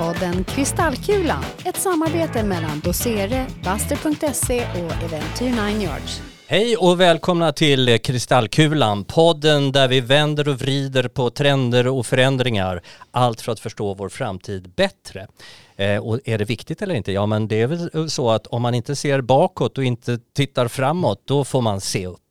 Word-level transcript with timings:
podden 0.00 0.44
Kristallkulan, 0.44 1.44
ett 1.64 1.76
samarbete 1.76 2.42
mellan 2.42 2.80
Dosere, 2.80 3.46
Buster.se 3.64 4.66
och 4.70 5.02
Eventyr 5.02 5.78
9 5.78 5.82
Yards. 5.82 6.22
Hej 6.46 6.76
och 6.76 7.00
välkomna 7.00 7.52
till 7.52 7.98
Kristallkulan, 7.98 9.04
podden 9.04 9.72
där 9.72 9.88
vi 9.88 10.00
vänder 10.00 10.48
och 10.48 10.54
vrider 10.54 11.08
på 11.08 11.30
trender 11.30 11.88
och 11.88 12.06
förändringar. 12.06 12.82
Allt 13.10 13.40
för 13.40 13.52
att 13.52 13.60
förstå 13.60 13.94
vår 13.94 14.08
framtid 14.08 14.70
bättre. 14.76 15.26
Eh, 15.76 16.06
och 16.06 16.20
är 16.24 16.38
det 16.38 16.44
viktigt 16.44 16.82
eller 16.82 16.94
inte? 16.94 17.12
Ja, 17.12 17.26
men 17.26 17.48
det 17.48 17.60
är 17.60 17.66
väl 17.66 18.10
så 18.10 18.30
att 18.30 18.46
om 18.46 18.62
man 18.62 18.74
inte 18.74 18.96
ser 18.96 19.20
bakåt 19.20 19.78
och 19.78 19.84
inte 19.84 20.18
tittar 20.36 20.68
framåt, 20.68 21.22
då 21.24 21.44
får 21.44 21.62
man 21.62 21.80
se 21.80 22.06
upp. 22.06 22.29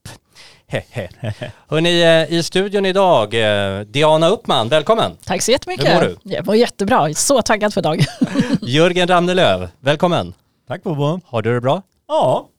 Hörrni, 1.68 2.02
eh, 2.02 2.34
i 2.34 2.44
studion 2.44 2.86
idag, 2.86 3.34
eh, 3.34 3.80
Diana 3.82 4.30
Uppman, 4.30 4.70
välkommen. 4.70 5.18
Tack 5.26 5.42
så 5.42 5.52
jättemycket. 5.52 5.88
Hur 5.88 5.94
mår 5.94 6.02
du? 6.02 6.18
Jag 6.24 6.46
mår 6.46 6.56
jättebra, 6.56 7.14
så 7.14 7.42
taggad 7.42 7.74
för 7.74 7.82
dagen. 7.82 8.06
Jörgen 8.62 9.08
Ramnelöv, 9.08 9.70
välkommen. 9.80 10.34
Tack 10.68 10.84
Bobo. 10.84 11.20
Har 11.26 11.42
du 11.42 11.54
det 11.54 11.62
bra? 11.62 11.82
Ja. 12.08 12.50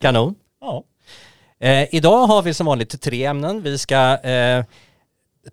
Kanon. 0.00 0.34
Ja. 0.60 0.84
Eh, 1.60 1.94
idag 1.94 2.26
har 2.26 2.42
vi 2.42 2.54
som 2.54 2.66
vanligt 2.66 3.00
tre 3.00 3.24
ämnen 3.24 3.62
vi 3.62 3.78
ska 3.78 4.18
eh, 4.18 4.64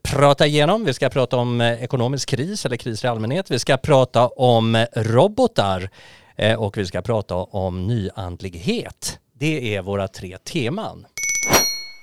prata 0.03 0.47
igenom. 0.47 0.85
Vi 0.85 0.93
ska 0.93 1.09
prata 1.09 1.37
om 1.37 1.61
eh, 1.61 1.83
ekonomisk 1.83 2.29
kris 2.29 2.65
eller 2.65 2.77
kriser 2.77 3.07
i 3.07 3.11
allmänhet. 3.11 3.51
Vi 3.51 3.59
ska 3.59 3.77
prata 3.77 4.27
om 4.27 4.85
robotar 4.95 5.89
eh, 6.35 6.59
och 6.59 6.77
vi 6.77 6.85
ska 6.85 7.01
prata 7.01 7.35
om 7.35 7.87
nyandlighet. 7.87 9.19
Det 9.39 9.75
är 9.75 9.81
våra 9.81 10.07
tre 10.07 10.37
teman. 10.37 11.05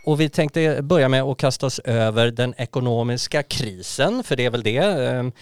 Och 0.05 0.21
vi 0.21 0.29
tänkte 0.29 0.83
börja 0.83 1.09
med 1.09 1.23
att 1.23 1.39
kasta 1.39 1.67
oss 1.67 1.79
över 1.79 2.31
den 2.31 2.55
ekonomiska 2.57 3.43
krisen, 3.43 4.25
för 4.25 4.37
det 4.37 4.45
är 4.45 4.51
väl 4.51 4.63
det 4.63 4.77
ehm, 4.77 5.33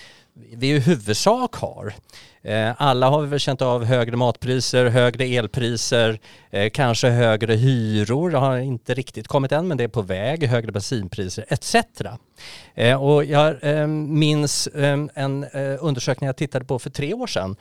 vi 0.53 0.71
i 0.71 0.79
huvudsak 0.79 1.55
har. 1.55 1.95
Eh, 2.43 2.83
alla 2.83 3.09
har 3.09 3.21
vi 3.21 3.29
väl 3.29 3.39
känt 3.39 3.63
av 3.63 3.85
högre 3.85 4.17
matpriser, 4.17 4.87
högre 4.87 5.25
elpriser, 5.25 6.21
eh, 6.51 6.71
kanske 6.71 7.09
högre 7.09 7.55
hyror. 7.55 8.31
Det 8.31 8.39
har 8.39 8.59
inte 8.59 8.95
riktigt 8.95 9.29
kommit 9.29 9.53
än 9.53 9.69
men 9.69 9.77
det 9.77 9.85
är 9.85 9.89
på 9.89 10.03
väg, 10.03 10.45
högre 10.45 10.73
bensinpriser 10.73 11.45
etc. 11.49 11.75
Eh, 12.75 13.03
och 13.03 13.25
jag 13.25 13.57
ehm, 13.63 14.19
minns 14.19 14.69
ehm, 14.75 15.11
en 15.15 15.45
undersökning 15.81 16.27
jag 16.27 16.37
tittade 16.37 16.65
på 16.65 16.79
för 16.79 16.91
tre 16.91 17.15
år 17.15 17.27
sedan. 17.27 17.57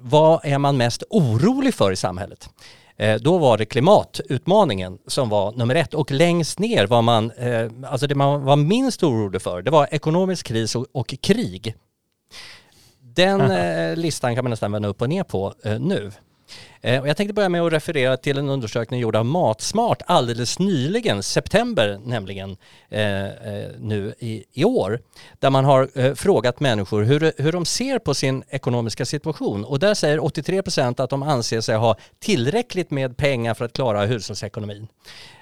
Vad 0.00 0.40
är 0.44 0.58
man 0.58 0.76
mest 0.76 1.02
orolig 1.10 1.74
för 1.74 1.92
i 1.92 1.96
samhället? 1.96 2.48
Eh, 2.96 3.20
då 3.20 3.38
var 3.38 3.58
det 3.58 3.64
klimatutmaningen 3.64 4.98
som 5.06 5.28
var 5.28 5.52
nummer 5.52 5.74
ett 5.74 5.94
och 5.94 6.10
längst 6.10 6.58
ner 6.58 6.86
var 6.86 7.02
man, 7.02 7.30
eh, 7.30 7.70
alltså 7.86 8.06
det 8.06 8.14
man 8.14 8.44
var 8.44 8.56
minst 8.56 9.02
orolig 9.02 9.42
för, 9.42 9.62
det 9.62 9.70
var 9.70 9.88
ekonomisk 9.90 10.46
kris 10.46 10.76
och, 10.76 10.86
och 10.92 11.14
krig. 11.22 11.74
Den 13.00 13.40
eh, 13.40 13.96
listan 13.96 14.34
kan 14.34 14.44
man 14.44 14.50
nästan 14.50 14.72
vända 14.72 14.88
upp 14.88 15.02
och 15.02 15.08
ner 15.08 15.22
på 15.22 15.54
nu. 15.80 16.10
Eh, 16.80 17.00
och 17.00 17.08
jag 17.08 17.16
tänkte 17.16 17.34
börja 17.34 17.48
med 17.48 17.62
att 17.62 17.72
referera 17.72 18.16
till 18.16 18.38
en 18.38 18.48
undersökning 18.48 19.00
gjord 19.00 19.16
av 19.16 19.24
Matsmart 19.24 20.02
alldeles 20.06 20.58
nyligen, 20.58 21.22
september 21.22 22.00
nämligen, 22.04 22.56
eh, 22.88 23.24
eh, 23.24 23.70
nu 23.78 24.14
i, 24.18 24.44
i, 24.52 24.64
år, 24.64 25.00
där 25.38 25.50
man 25.50 25.64
har 25.64 25.88
eh, 25.94 26.14
frågat 26.14 26.60
människor 26.60 27.02
hur, 27.02 27.42
hur 27.42 27.52
de 27.52 27.64
ser 27.64 27.98
på 27.98 28.14
sin 28.14 28.44
ekonomiska 28.48 29.04
situation. 29.06 29.64
Och 29.64 29.78
där 29.78 29.94
säger 29.94 30.24
83 30.24 30.62
procent 30.62 31.00
att 31.00 31.10
de 31.10 31.22
anser 31.22 31.60
sig 31.60 31.76
ha 31.76 31.96
tillräckligt 32.18 32.90
med 32.90 33.16
pengar 33.16 33.54
för 33.54 33.64
att 33.64 33.72
klara 33.72 34.06
hushållsekonomin. 34.06 34.88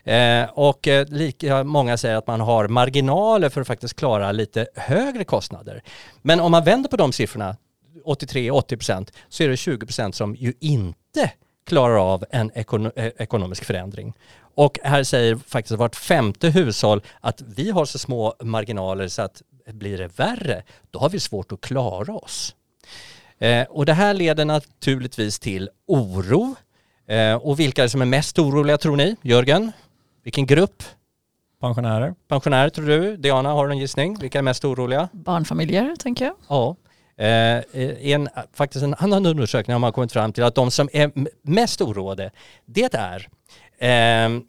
Eh, 0.04 0.44
och 0.54 0.88
eh, 0.88 1.06
lika 1.08 1.64
många 1.64 1.96
säger 1.96 2.16
att 2.16 2.26
man 2.26 2.40
har 2.40 2.68
marginaler 2.68 3.48
för 3.48 3.60
att 3.60 3.66
faktiskt 3.66 3.96
klara 3.96 4.32
lite 4.32 4.66
högre 4.74 5.24
kostnader. 5.24 5.82
Men 6.22 6.40
om 6.40 6.50
man 6.50 6.64
vänder 6.64 6.90
på 6.90 6.96
de 6.96 7.12
siffrorna 7.12 7.56
83-80 8.04 8.76
procent 8.76 9.12
så 9.28 9.42
är 9.42 9.48
det 9.48 9.56
20 9.56 9.86
procent 9.86 10.14
som 10.14 10.34
ju 10.34 10.52
inte 10.60 11.01
klarar 11.66 12.12
av 12.12 12.24
en 12.30 12.50
eh, 12.50 12.64
ekonomisk 12.96 13.64
förändring. 13.64 14.14
Och 14.54 14.78
här 14.82 15.04
säger 15.04 15.36
faktiskt 15.36 15.78
vart 15.78 15.96
femte 15.96 16.50
hushåll 16.50 17.02
att 17.20 17.42
vi 17.42 17.70
har 17.70 17.84
så 17.84 17.98
små 17.98 18.34
marginaler 18.40 19.08
så 19.08 19.22
att 19.22 19.42
blir 19.66 19.98
det 19.98 20.18
värre, 20.18 20.62
då 20.90 20.98
har 20.98 21.10
vi 21.10 21.20
svårt 21.20 21.52
att 21.52 21.60
klara 21.60 22.14
oss. 22.14 22.54
Eh, 23.38 23.66
och 23.68 23.86
det 23.86 23.92
här 23.92 24.14
leder 24.14 24.44
naturligtvis 24.44 25.38
till 25.38 25.70
oro. 25.86 26.54
Eh, 27.06 27.34
och 27.34 27.60
vilka 27.60 27.82
är 27.82 27.86
det 27.86 27.90
som 27.90 28.02
är 28.02 28.06
mest 28.06 28.38
oroliga 28.38 28.78
tror 28.78 28.96
ni? 28.96 29.16
Jörgen? 29.22 29.72
Vilken 30.24 30.46
grupp? 30.46 30.82
Pensionärer. 31.60 32.14
Pensionärer 32.28 32.68
tror 32.68 32.86
du? 32.86 33.16
Diana, 33.16 33.52
har 33.52 33.66
du 33.66 33.72
en 33.72 33.78
gissning? 33.78 34.18
Vilka 34.18 34.38
är 34.38 34.42
mest 34.42 34.64
oroliga? 34.64 35.08
Barnfamiljer, 35.12 35.96
tänker 35.96 36.24
jag. 36.24 36.34
Ja. 36.48 36.76
Eh, 37.22 37.62
en, 38.12 38.28
faktiskt 38.52 38.84
en 38.84 38.94
annan 38.94 39.26
undersökning 39.26 39.72
har 39.72 39.78
man 39.78 39.92
kommit 39.92 40.12
fram 40.12 40.32
till 40.32 40.44
att 40.44 40.54
de 40.54 40.70
som 40.70 40.88
är 40.92 41.10
mest 41.42 41.80
oroade, 41.80 42.30
det 42.66 42.94
är 42.94 43.28
eh, 43.78 44.40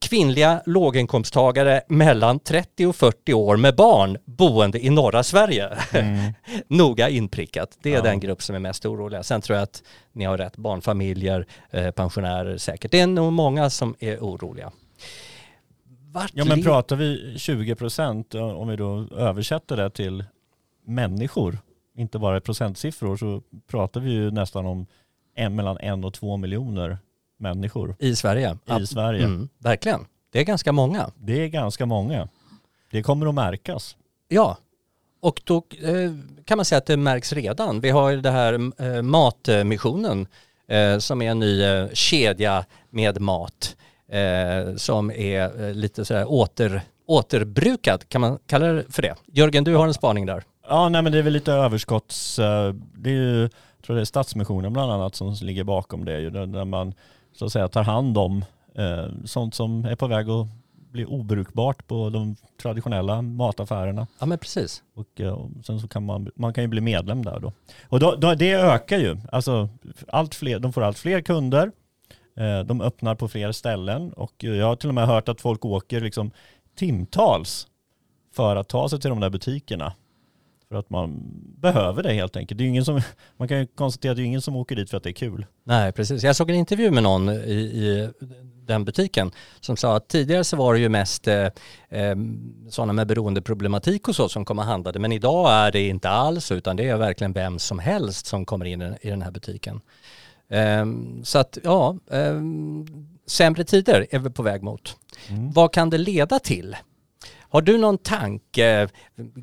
kvinnliga 0.00 0.62
låginkomsttagare 0.66 1.82
mellan 1.88 2.38
30 2.38 2.86
och 2.86 2.96
40 2.96 3.34
år 3.34 3.56
med 3.56 3.76
barn 3.76 4.18
boende 4.24 4.84
i 4.86 4.90
norra 4.90 5.22
Sverige. 5.22 5.68
Mm. 5.92 6.32
Noga 6.68 7.08
inprickat. 7.08 7.78
Det 7.82 7.90
är 7.90 7.96
ja. 7.96 8.02
den 8.02 8.20
grupp 8.20 8.42
som 8.42 8.54
är 8.54 8.60
mest 8.60 8.86
oroliga. 8.86 9.22
Sen 9.22 9.40
tror 9.40 9.56
jag 9.56 9.62
att 9.62 9.82
ni 10.12 10.24
har 10.24 10.38
rätt, 10.38 10.56
barnfamiljer, 10.56 11.46
eh, 11.70 11.90
pensionärer 11.90 12.58
säkert. 12.58 12.90
Det 12.90 13.00
är 13.00 13.06
nog 13.06 13.32
många 13.32 13.70
som 13.70 13.94
är 13.98 14.18
oroliga. 14.18 14.72
Vart 16.12 16.30
ja 16.34 16.44
men 16.44 16.62
pratar 16.62 16.96
vi 16.96 17.34
20 17.38 17.74
procent 17.74 18.34
om 18.34 18.68
vi 18.68 18.76
då 18.76 19.06
översätter 19.16 19.76
det 19.76 19.90
till 19.90 20.24
människor 20.86 21.58
inte 21.96 22.18
bara 22.18 22.36
i 22.36 22.40
procentsiffror 22.40 23.16
så 23.16 23.42
pratar 23.66 24.00
vi 24.00 24.10
ju 24.10 24.30
nästan 24.30 24.66
om 24.66 24.86
en, 25.34 25.54
mellan 25.54 25.78
en 25.78 26.04
och 26.04 26.14
två 26.14 26.36
miljoner 26.36 26.98
människor. 27.38 27.96
I 27.98 28.16
Sverige? 28.16 28.58
I 28.80 28.86
Sverige. 28.86 29.24
Mm, 29.24 29.48
verkligen. 29.58 30.06
Det 30.32 30.40
är 30.40 30.44
ganska 30.44 30.72
många. 30.72 31.10
Det 31.18 31.44
är 31.44 31.48
ganska 31.48 31.86
många. 31.86 32.28
Det 32.90 33.02
kommer 33.02 33.26
att 33.26 33.34
märkas. 33.34 33.96
Ja, 34.28 34.56
och 35.20 35.40
då 35.44 35.56
eh, 35.56 36.12
kan 36.44 36.58
man 36.58 36.64
säga 36.64 36.78
att 36.78 36.86
det 36.86 36.96
märks 36.96 37.32
redan. 37.32 37.80
Vi 37.80 37.90
har 37.90 38.12
det 38.12 38.30
här 38.30 38.52
eh, 38.78 39.02
Matmissionen 39.02 40.26
eh, 40.68 40.98
som 40.98 41.22
är 41.22 41.30
en 41.30 41.38
ny 41.38 41.62
eh, 41.62 41.88
kedja 41.92 42.64
med 42.90 43.20
mat 43.20 43.76
eh, 44.08 44.76
som 44.76 45.10
är 45.10 45.68
eh, 45.68 45.74
lite 45.74 46.04
sådär 46.04 46.24
åter, 46.32 46.82
återbrukad, 47.06 48.08
kan 48.08 48.20
man 48.20 48.38
kalla 48.46 48.66
det 48.66 48.84
för 48.92 49.02
det? 49.02 49.14
Jörgen, 49.26 49.64
du 49.64 49.74
har 49.74 49.86
en 49.86 49.94
spaning 49.94 50.26
där. 50.26 50.44
Ja, 50.68 50.88
nej 50.88 51.02
men 51.02 51.12
det 51.12 51.18
är 51.18 51.22
väl 51.22 51.32
lite 51.32 51.52
överskotts... 51.52 52.38
Eh, 52.38 52.74
det 52.94 53.10
är 53.10 53.14
ju, 53.14 53.40
jag 53.42 53.84
tror 53.84 53.96
det 53.96 54.02
är 54.02 54.04
Stadsmissionen 54.04 54.72
bland 54.72 54.92
annat 54.92 55.14
som 55.14 55.36
ligger 55.40 55.64
bakom 55.64 56.04
det 56.04 56.20
ju, 56.20 56.30
där 56.30 56.64
man 56.64 56.94
så 57.32 57.44
att 57.44 57.52
säga 57.52 57.68
tar 57.68 57.82
hand 57.82 58.18
om 58.18 58.44
eh, 58.74 59.06
sånt 59.24 59.54
som 59.54 59.84
är 59.84 59.96
på 59.96 60.06
väg 60.06 60.30
att 60.30 60.46
bli 60.90 61.04
obrukbart 61.04 61.86
på 61.86 62.10
de 62.10 62.36
traditionella 62.62 63.22
mataffärerna. 63.22 64.06
Ja 64.18 64.26
men 64.26 64.38
precis. 64.38 64.82
Och, 64.94 65.20
eh, 65.20 65.32
och 65.32 65.50
sen 65.64 65.80
så 65.80 65.88
kan 65.88 66.04
man, 66.04 66.30
man 66.34 66.52
kan 66.52 66.64
ju 66.64 66.68
bli 66.68 66.80
medlem 66.80 67.24
där 67.24 67.40
då. 67.40 67.52
Och 67.88 68.00
då, 68.00 68.14
då, 68.14 68.34
det 68.34 68.52
ökar 68.52 68.98
ju, 68.98 69.16
alltså 69.32 69.68
allt 70.08 70.34
fler, 70.34 70.58
de 70.58 70.72
får 70.72 70.82
allt 70.82 70.98
fler 70.98 71.20
kunder, 71.20 71.72
de 72.66 72.80
öppnar 72.80 73.14
på 73.14 73.28
fler 73.28 73.52
ställen 73.52 74.12
och 74.12 74.44
jag 74.44 74.66
har 74.66 74.76
till 74.76 74.88
och 74.88 74.94
med 74.94 75.06
hört 75.06 75.28
att 75.28 75.40
folk 75.40 75.64
åker 75.64 76.00
liksom 76.00 76.30
timtals 76.76 77.66
för 78.36 78.56
att 78.56 78.68
ta 78.68 78.88
sig 78.88 79.00
till 79.00 79.10
de 79.10 79.20
där 79.20 79.30
butikerna. 79.30 79.92
För 80.70 80.78
att 80.78 80.90
man 80.90 81.20
behöver 81.56 82.02
det 82.02 82.12
helt 82.12 82.36
enkelt. 82.36 82.58
Det 82.58 82.64
är 82.64 82.68
ingen 82.68 82.84
som, 82.84 83.00
man 83.36 83.48
kan 83.48 83.58
ju 83.58 83.66
konstatera 83.66 84.12
att 84.12 84.16
det 84.16 84.22
är 84.22 84.24
ingen 84.24 84.42
som 84.42 84.56
åker 84.56 84.76
dit 84.76 84.90
för 84.90 84.96
att 84.96 85.02
det 85.02 85.10
är 85.10 85.14
kul. 85.14 85.46
Nej, 85.64 85.92
precis. 85.92 86.22
Jag 86.22 86.36
såg 86.36 86.50
en 86.50 86.56
intervju 86.56 86.90
med 86.90 87.02
någon 87.02 87.28
i, 87.28 87.52
i 87.52 88.10
den 88.66 88.84
butiken 88.84 89.30
som 89.60 89.76
sa 89.76 89.96
att 89.96 90.08
tidigare 90.08 90.44
så 90.44 90.56
var 90.56 90.74
det 90.74 90.80
ju 90.80 90.88
mest 90.88 91.28
eh, 91.28 91.46
eh 91.88 92.16
sådana 92.68 92.92
med 92.92 93.06
beroendeproblematik 93.06 94.08
och 94.08 94.16
så 94.16 94.28
som 94.28 94.44
kom 94.44 94.58
och 94.58 94.64
handlade. 94.64 94.98
Men 94.98 95.12
idag 95.12 95.52
är 95.52 95.72
det 95.72 95.88
inte 95.88 96.08
alls 96.08 96.52
utan 96.52 96.76
det 96.76 96.88
är 96.88 96.96
verkligen 96.96 97.32
vem 97.32 97.58
som 97.58 97.78
helst 97.78 98.26
som 98.26 98.44
kommer 98.44 98.64
in 98.64 98.82
i 98.82 99.10
den 99.10 99.22
här 99.22 99.30
butiken. 99.30 99.80
Eh, 100.48 100.86
så 101.22 101.38
att 101.38 101.58
ja, 101.64 101.96
eh, 102.10 102.40
sämre 103.26 103.64
tider 103.64 104.06
är 104.10 104.18
vi 104.18 104.30
på 104.30 104.42
väg 104.42 104.62
mot. 104.62 104.96
Mm. 105.28 105.52
Vad 105.52 105.72
kan 105.72 105.90
det 105.90 105.98
leda 105.98 106.38
till? 106.38 106.76
Har 107.50 107.62
du 107.62 107.78
någon 107.78 107.98
tanke? 107.98 108.88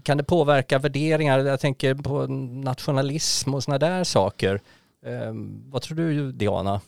Kan 0.04 0.18
det 0.18 0.24
påverka 0.24 0.80
värderingar? 0.80 1.40
Jag 1.40 1.60
tänker 1.60 1.96
på 1.96 2.28
nationalism 2.64 3.54
och 3.54 3.64
sådana 3.64 3.80
där 3.80 4.04
saker. 4.04 4.62
Ehm, 5.06 5.72
vad 5.72 5.82
tror 5.82 5.98
du 5.98 6.32
Diana? 6.32 6.82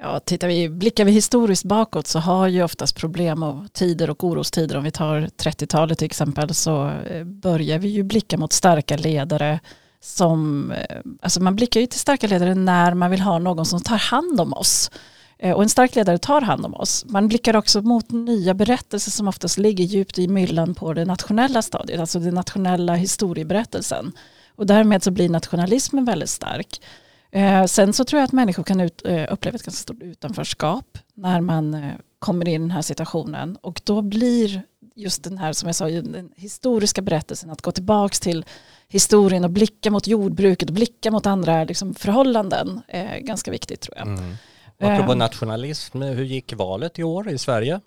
Ja, 0.00 0.20
tittar 0.20 0.48
vi, 0.48 0.68
blickar 0.68 1.04
vi 1.04 1.12
historiskt 1.12 1.64
bakåt 1.64 2.06
så 2.06 2.18
har 2.18 2.48
ju 2.48 2.62
oftast 2.62 2.96
problem 2.96 3.42
och 3.42 3.72
tider 3.72 4.10
och 4.10 4.24
orostider, 4.24 4.76
om 4.76 4.84
vi 4.84 4.90
tar 4.90 5.20
30-talet 5.20 5.98
till 5.98 6.06
exempel, 6.06 6.54
så 6.54 6.90
eh, 7.10 7.24
börjar 7.24 7.78
vi 7.78 7.88
ju 7.88 8.02
blicka 8.02 8.38
mot 8.38 8.52
starka 8.52 8.96
ledare 8.96 9.60
som, 10.00 10.70
eh, 10.72 11.00
alltså 11.20 11.42
man 11.42 11.56
blickar 11.56 11.80
ju 11.80 11.86
till 11.86 12.00
starka 12.00 12.26
ledare 12.26 12.54
när 12.54 12.94
man 12.94 13.10
vill 13.10 13.20
ha 13.20 13.38
någon 13.38 13.66
som 13.66 13.80
tar 13.80 13.96
hand 13.96 14.40
om 14.40 14.52
oss. 14.52 14.90
Eh, 15.38 15.52
och 15.52 15.62
en 15.62 15.68
stark 15.68 15.94
ledare 15.94 16.18
tar 16.18 16.40
hand 16.40 16.66
om 16.66 16.74
oss. 16.74 17.04
Man 17.08 17.28
blickar 17.28 17.56
också 17.56 17.82
mot 17.82 18.10
nya 18.10 18.54
berättelser 18.54 19.10
som 19.10 19.28
oftast 19.28 19.58
ligger 19.58 19.84
djupt 19.84 20.18
i 20.18 20.28
myllan 20.28 20.74
på 20.74 20.92
det 20.92 21.04
nationella 21.04 21.62
stadiet, 21.62 22.00
alltså 22.00 22.18
den 22.18 22.34
nationella 22.34 22.94
historieberättelsen. 22.94 24.12
Och 24.54 24.66
därmed 24.66 25.02
så 25.02 25.10
blir 25.10 25.28
nationalismen 25.28 26.04
väldigt 26.04 26.30
stark. 26.30 26.80
Eh, 27.30 27.64
sen 27.64 27.92
så 27.92 28.04
tror 28.04 28.20
jag 28.20 28.24
att 28.24 28.32
människor 28.32 28.62
kan 28.62 28.80
ut, 28.80 29.02
eh, 29.04 29.26
uppleva 29.30 29.56
ett 29.56 29.62
ganska 29.62 29.70
stort 29.70 30.02
utanförskap 30.02 30.98
när 31.14 31.40
man 31.40 31.92
kommer 32.18 32.48
in 32.48 32.54
i 32.54 32.58
den 32.58 32.70
här 32.70 32.82
situationen. 32.82 33.56
Och 33.60 33.80
då 33.84 34.02
blir 34.02 34.62
just 34.94 35.24
den 35.24 35.38
här, 35.38 35.52
som 35.52 35.66
jag 35.66 35.76
sa, 35.76 35.88
den 35.88 36.30
historiska 36.36 37.02
berättelsen, 37.02 37.50
att 37.50 37.62
gå 37.62 37.72
tillbaka 37.72 38.14
till 38.20 38.44
historien 38.88 39.44
och 39.44 39.50
blicka 39.50 39.90
mot 39.90 40.06
jordbruket 40.06 40.68
och 40.68 40.74
blicka 40.74 41.10
mot 41.10 41.26
andra 41.26 41.64
liksom, 41.64 41.94
förhållanden 41.94 42.80
är 42.88 43.18
ganska 43.18 43.50
viktigt 43.50 43.80
tror 43.80 43.96
jag. 43.98 44.06
Mm. 44.06 44.36
Apropå 44.80 45.12
Eh. 45.12 45.18
nationalism, 45.18 46.02
hur 46.02 46.24
gick 46.24 46.52
valet 46.56 46.98
i 46.98 47.02
år 47.02 47.30
i 47.30 47.38
Sverige? 47.38 47.80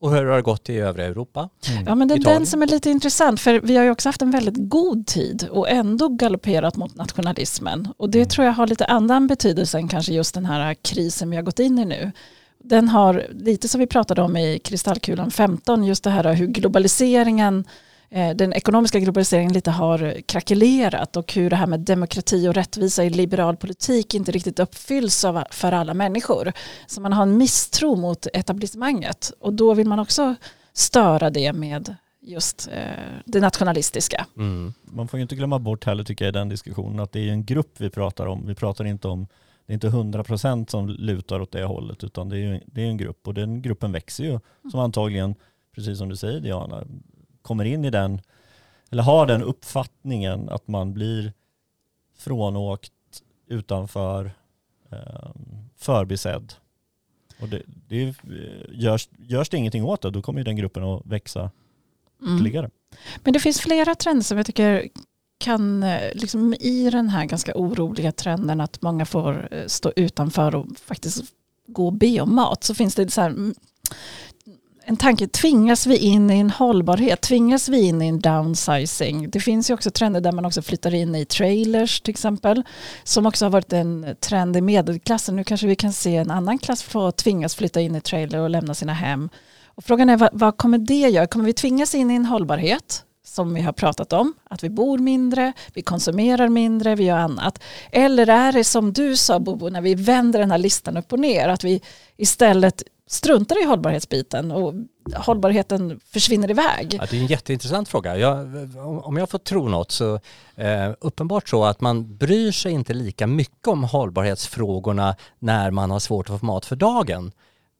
Och 0.00 0.14
hur 0.14 0.24
har 0.26 0.36
det 0.36 0.42
gått 0.42 0.68
i 0.70 0.76
övriga 0.76 1.06
Europa? 1.08 1.48
Ja 1.86 1.94
men 1.94 2.08
det 2.08 2.14
är 2.14 2.18
Italien. 2.18 2.40
den 2.40 2.46
som 2.46 2.62
är 2.62 2.66
lite 2.66 2.90
intressant 2.90 3.40
för 3.40 3.60
vi 3.60 3.76
har 3.76 3.84
ju 3.84 3.90
också 3.90 4.08
haft 4.08 4.22
en 4.22 4.30
väldigt 4.30 4.54
god 4.58 5.06
tid 5.06 5.48
och 5.50 5.70
ändå 5.70 6.08
galopperat 6.08 6.76
mot 6.76 6.94
nationalismen. 6.94 7.88
Och 7.96 8.10
det 8.10 8.26
tror 8.30 8.44
jag 8.46 8.52
har 8.52 8.66
lite 8.66 8.84
annan 8.84 9.26
betydelse 9.26 9.78
än 9.78 9.88
kanske 9.88 10.12
just 10.12 10.34
den 10.34 10.44
här 10.44 10.74
krisen 10.74 11.30
vi 11.30 11.36
har 11.36 11.42
gått 11.42 11.58
in 11.58 11.78
i 11.78 11.84
nu. 11.84 12.12
Den 12.58 12.88
har 12.88 13.26
lite 13.32 13.68
som 13.68 13.80
vi 13.80 13.86
pratade 13.86 14.22
om 14.22 14.36
i 14.36 14.58
Kristallkulan 14.58 15.30
15, 15.30 15.84
just 15.84 16.04
det 16.04 16.10
här 16.10 16.34
hur 16.34 16.46
globaliseringen 16.46 17.64
den 18.14 18.52
ekonomiska 18.52 18.98
globaliseringen 18.98 19.52
lite 19.52 19.70
har 19.70 20.20
krackelerat 20.26 21.16
och 21.16 21.32
hur 21.32 21.50
det 21.50 21.56
här 21.56 21.66
med 21.66 21.80
demokrati 21.80 22.48
och 22.48 22.54
rättvisa 22.54 23.04
i 23.04 23.10
liberal 23.10 23.56
politik 23.56 24.14
inte 24.14 24.32
riktigt 24.32 24.58
uppfylls 24.58 25.24
av, 25.24 25.44
för 25.50 25.72
alla 25.72 25.94
människor. 25.94 26.52
Så 26.86 27.00
man 27.00 27.12
har 27.12 27.22
en 27.22 27.36
misstro 27.36 27.96
mot 27.96 28.26
etablissemanget 28.32 29.32
och 29.40 29.52
då 29.52 29.74
vill 29.74 29.86
man 29.86 29.98
också 29.98 30.34
störa 30.72 31.30
det 31.30 31.52
med 31.52 31.96
just 32.20 32.68
eh, 32.72 33.20
det 33.24 33.40
nationalistiska. 33.40 34.26
Mm. 34.36 34.72
Man 34.84 35.08
får 35.08 35.18
ju 35.18 35.22
inte 35.22 35.36
glömma 35.36 35.58
bort 35.58 35.84
heller 35.84 36.04
tycker 36.04 36.24
jag 36.24 36.32
i 36.32 36.38
den 36.38 36.48
diskussionen 36.48 37.00
att 37.00 37.12
det 37.12 37.28
är 37.28 37.32
en 37.32 37.44
grupp 37.44 37.80
vi 37.80 37.90
pratar 37.90 38.26
om. 38.26 38.46
Vi 38.46 38.54
pratar 38.54 38.84
inte 38.84 39.08
om, 39.08 39.26
det 39.66 39.72
är 39.72 39.74
inte 39.74 39.88
100% 39.88 40.70
som 40.70 40.88
lutar 40.88 41.40
åt 41.40 41.52
det 41.52 41.64
hållet 41.64 42.04
utan 42.04 42.28
det 42.28 42.38
är 42.38 42.62
det 42.66 42.82
är 42.82 42.86
en 42.86 42.96
grupp 42.96 43.28
och 43.28 43.34
den 43.34 43.62
gruppen 43.62 43.92
växer 43.92 44.24
ju 44.24 44.40
som 44.70 44.80
antagligen, 44.80 45.34
precis 45.74 45.98
som 45.98 46.08
du 46.08 46.16
säger 46.16 46.40
Diana, 46.40 46.84
kommer 47.44 47.64
in 47.64 47.84
i 47.84 47.90
den, 47.90 48.20
eller 48.90 49.02
har 49.02 49.26
den 49.26 49.42
uppfattningen 49.42 50.48
att 50.48 50.68
man 50.68 50.94
blir 50.94 51.32
frånåkt, 52.18 52.92
utanför, 53.48 54.32
eh, 54.92 55.30
förbisedd. 55.76 56.52
Och 57.40 57.48
det, 57.48 57.62
det 57.88 57.96
är- 58.02 58.70
görs, 58.72 59.08
görs 59.18 59.48
det 59.48 59.56
ingenting 59.56 59.84
åt 59.84 60.02
det 60.02 60.10
då 60.10 60.22
kommer 60.22 60.44
den 60.44 60.56
gruppen 60.56 60.84
att 60.84 61.02
växa 61.06 61.50
Mm. 62.22 62.34
ytterligare. 62.36 62.70
Men 63.24 63.32
det 63.32 63.40
finns 63.40 63.60
flera 63.60 63.94
trender 63.94 64.22
som 64.24 64.36
jag 64.36 64.46
tycker 64.46 64.88
kan, 65.38 65.82
eh, 65.82 66.14
liksom 66.14 66.54
i 66.54 66.90
den 66.90 67.08
här 67.08 67.24
ganska 67.24 67.52
oroliga 67.54 68.12
trenden 68.12 68.60
att 68.60 68.82
många 68.82 69.06
får 69.06 69.48
eh, 69.50 69.66
stå 69.66 69.92
utanför 69.96 70.54
och 70.54 70.66
faktiskt 70.78 71.24
gå 71.66 71.86
och 71.86 71.92
be 71.92 72.20
om 72.20 72.34
mat 72.34 72.64
så 72.64 72.74
finns 72.74 72.94
det 72.94 73.10
så 73.10 73.20
här, 73.20 73.30
mm, 73.30 73.54
en 74.86 74.96
tanke, 74.96 75.28
tvingas 75.28 75.86
vi 75.86 75.96
in 75.96 76.30
i 76.30 76.38
en 76.38 76.50
hållbarhet? 76.50 77.20
Tvingas 77.20 77.68
vi 77.68 77.80
in 77.80 78.02
i 78.02 78.08
en 78.08 78.20
downsizing? 78.20 79.30
Det 79.30 79.40
finns 79.40 79.70
ju 79.70 79.74
också 79.74 79.90
trender 79.90 80.20
där 80.20 80.32
man 80.32 80.44
också 80.44 80.62
flyttar 80.62 80.94
in 80.94 81.14
i 81.14 81.24
trailers 81.24 82.00
till 82.00 82.10
exempel, 82.10 82.62
som 83.04 83.26
också 83.26 83.44
har 83.44 83.50
varit 83.50 83.72
en 83.72 84.16
trend 84.20 84.56
i 84.56 84.60
medelklassen. 84.60 85.36
Nu 85.36 85.44
kanske 85.44 85.66
vi 85.66 85.76
kan 85.76 85.92
se 85.92 86.16
en 86.16 86.30
annan 86.30 86.58
klass 86.58 86.82
få 86.82 87.10
tvingas 87.10 87.54
flytta 87.54 87.80
in 87.80 87.96
i 87.96 88.00
trailer 88.00 88.38
och 88.38 88.50
lämna 88.50 88.74
sina 88.74 88.92
hem. 88.92 89.28
Och 89.66 89.84
frågan 89.84 90.10
är 90.10 90.16
vad, 90.16 90.30
vad 90.32 90.56
kommer 90.56 90.78
det 90.78 90.94
göra? 90.94 91.26
Kommer 91.26 91.44
vi 91.44 91.52
tvingas 91.52 91.94
in 91.94 92.10
i 92.10 92.14
en 92.14 92.26
hållbarhet 92.26 93.04
som 93.26 93.54
vi 93.54 93.60
har 93.60 93.72
pratat 93.72 94.12
om, 94.12 94.34
att 94.50 94.64
vi 94.64 94.70
bor 94.70 94.98
mindre, 94.98 95.52
vi 95.74 95.82
konsumerar 95.82 96.48
mindre, 96.48 96.94
vi 96.94 97.04
gör 97.04 97.18
annat. 97.18 97.62
Eller 97.92 98.26
är 98.26 98.52
det 98.52 98.64
som 98.64 98.92
du 98.92 99.16
sa 99.16 99.40
Bobo, 99.40 99.68
när 99.68 99.80
vi 99.80 99.94
vänder 99.94 100.38
den 100.38 100.50
här 100.50 100.58
listan 100.58 100.96
upp 100.96 101.12
och 101.12 101.18
ner, 101.18 101.48
att 101.48 101.64
vi 101.64 101.80
istället 102.16 102.82
struntar 103.14 103.62
i 103.62 103.64
hållbarhetsbiten 103.66 104.50
och 104.50 104.74
hållbarheten 105.16 106.00
försvinner 106.04 106.50
iväg. 106.50 106.94
Ja, 107.00 107.06
det 107.10 107.16
är 107.16 107.20
en 107.20 107.26
jätteintressant 107.26 107.88
fråga. 107.88 108.16
Jag, 108.16 108.46
om- 109.06 109.16
jag 109.16 109.30
får 109.30 109.38
tro 109.38 109.68
något 109.68 109.90
så 109.90 110.14
eh, 110.56 110.90
uppenbart 111.00 111.48
så 111.48 111.64
att 111.64 111.80
man 111.80 112.16
bryr 112.16 112.52
sig 112.52 112.72
inte 112.72 112.94
lika 112.94 113.26
mycket 113.26 113.68
om 113.68 113.84
hållbarhetsfrågorna 113.84 115.16
när 115.38 115.70
man 115.70 115.90
har 115.90 115.98
svårt 115.98 116.30
att 116.30 116.40
få 116.40 116.46
mat 116.46 116.66
för 116.66 116.76
dagen. 116.76 117.32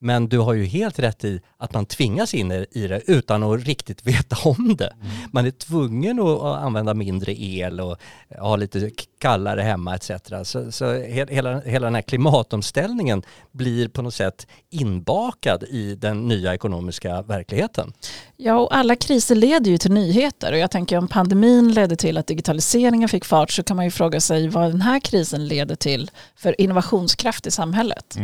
Men 0.04 0.28
du 0.28 0.38
har 0.38 0.52
ju 0.54 0.64
helt 0.64 0.98
rätt 0.98 1.24
i 1.24 1.40
att 1.56 1.72
man 1.74 1.86
tvingas 1.86 2.34
in 2.34 2.52
i 2.52 2.86
det 2.88 3.02
utan 3.06 3.42
att 3.42 3.64
riktigt 3.66 4.06
veta 4.06 4.36
om 4.48 4.76
det. 4.76 4.94
Man 5.32 5.46
är 5.46 5.50
tvungen 5.50 6.20
att 6.20 6.42
använda 6.42 6.94
mindre 6.94 7.32
el 7.42 7.80
och 7.80 7.96
ha 8.38 8.56
lite 8.56 8.90
kallare 9.18 9.60
hemma 9.62 9.94
etc. 9.94 10.10
Så, 10.44 10.72
så 10.72 10.84
he- 10.84 11.30
hela, 11.30 11.60
hela 11.60 11.86
den 11.86 11.94
här 11.94 12.02
klimatomställningen 12.02 13.22
blir 13.52 13.88
på 13.88 14.02
något 14.02 14.14
sätt 14.14 14.46
inbakad 14.70 15.62
i 15.62 15.94
den 15.94 16.28
nya 16.28 16.54
ekonomiska 16.54 17.22
verkligheten. 17.22 17.92
Ja, 18.36 18.58
och 18.58 18.76
alla 18.76 18.96
kriser 18.96 19.34
leder 19.34 19.70
ju 19.70 19.78
till 19.78 19.92
nyheter 19.92 20.52
och 20.52 20.58
jag 20.58 20.70
tänker 20.70 20.98
om 20.98 21.08
pandemin 21.08 21.72
ledde 21.72 21.96
till 21.96 22.18
att 22.18 22.26
digitaliseringen 22.26 23.08
fick 23.08 23.24
fart 23.24 23.50
så 23.50 23.62
kan 23.62 23.76
man 23.76 23.84
ju 23.84 23.90
fråga 23.90 24.20
sig 24.20 24.48
vad 24.48 24.70
den 24.70 24.80
här 24.82 25.00
krisen 25.00 25.46
leder 25.48 25.74
till 25.74 26.10
för 26.36 26.60
innovationskraft 26.60 27.46
i 27.46 27.50
samhället. 27.50 28.16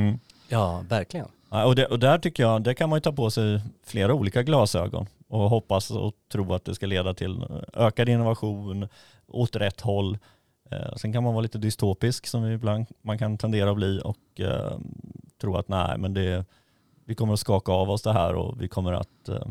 Ja, 0.49 0.85
verkligen. 0.89 1.27
Ja, 1.51 1.65
och, 1.65 1.75
det, 1.75 1.87
och 1.87 1.99
där 1.99 2.19
tycker 2.19 2.43
jag, 2.43 2.63
det 2.63 2.75
kan 2.75 2.89
man 2.89 2.97
ju 2.97 3.01
ta 3.01 3.13
på 3.13 3.31
sig 3.31 3.61
flera 3.83 4.15
olika 4.15 4.43
glasögon 4.43 5.07
och 5.29 5.51
hoppas 5.51 5.91
och 5.91 6.15
tro 6.33 6.55
att 6.55 6.65
det 6.65 6.75
ska 6.75 6.87
leda 6.87 7.15
till 7.15 7.45
ökad 7.75 8.09
innovation 8.09 8.89
åt 9.27 9.57
rätt 9.57 9.81
håll. 9.81 10.19
Eh, 10.71 10.95
sen 10.97 11.13
kan 11.13 11.23
man 11.23 11.35
vara 11.35 11.43
lite 11.43 11.59
dystopisk 11.59 12.27
som 12.27 12.45
ibland 12.47 12.87
man 13.03 13.19
kan 13.19 13.39
tendera 13.39 13.71
att 13.71 13.77
bli 13.77 14.01
och 14.05 14.41
eh, 14.41 14.79
tro 15.41 15.57
att 15.57 15.69
nej 15.69 15.99
men 15.99 16.15
det, 16.15 16.45
vi 17.05 17.15
kommer 17.15 17.33
att 17.33 17.41
skaka 17.41 17.73
av 17.73 17.91
oss 17.91 18.03
det 18.03 18.13
här 18.13 18.35
och 18.35 18.63
vi 18.63 18.69
kommer 18.69 18.93
att 18.93 19.29
eh, 19.29 19.47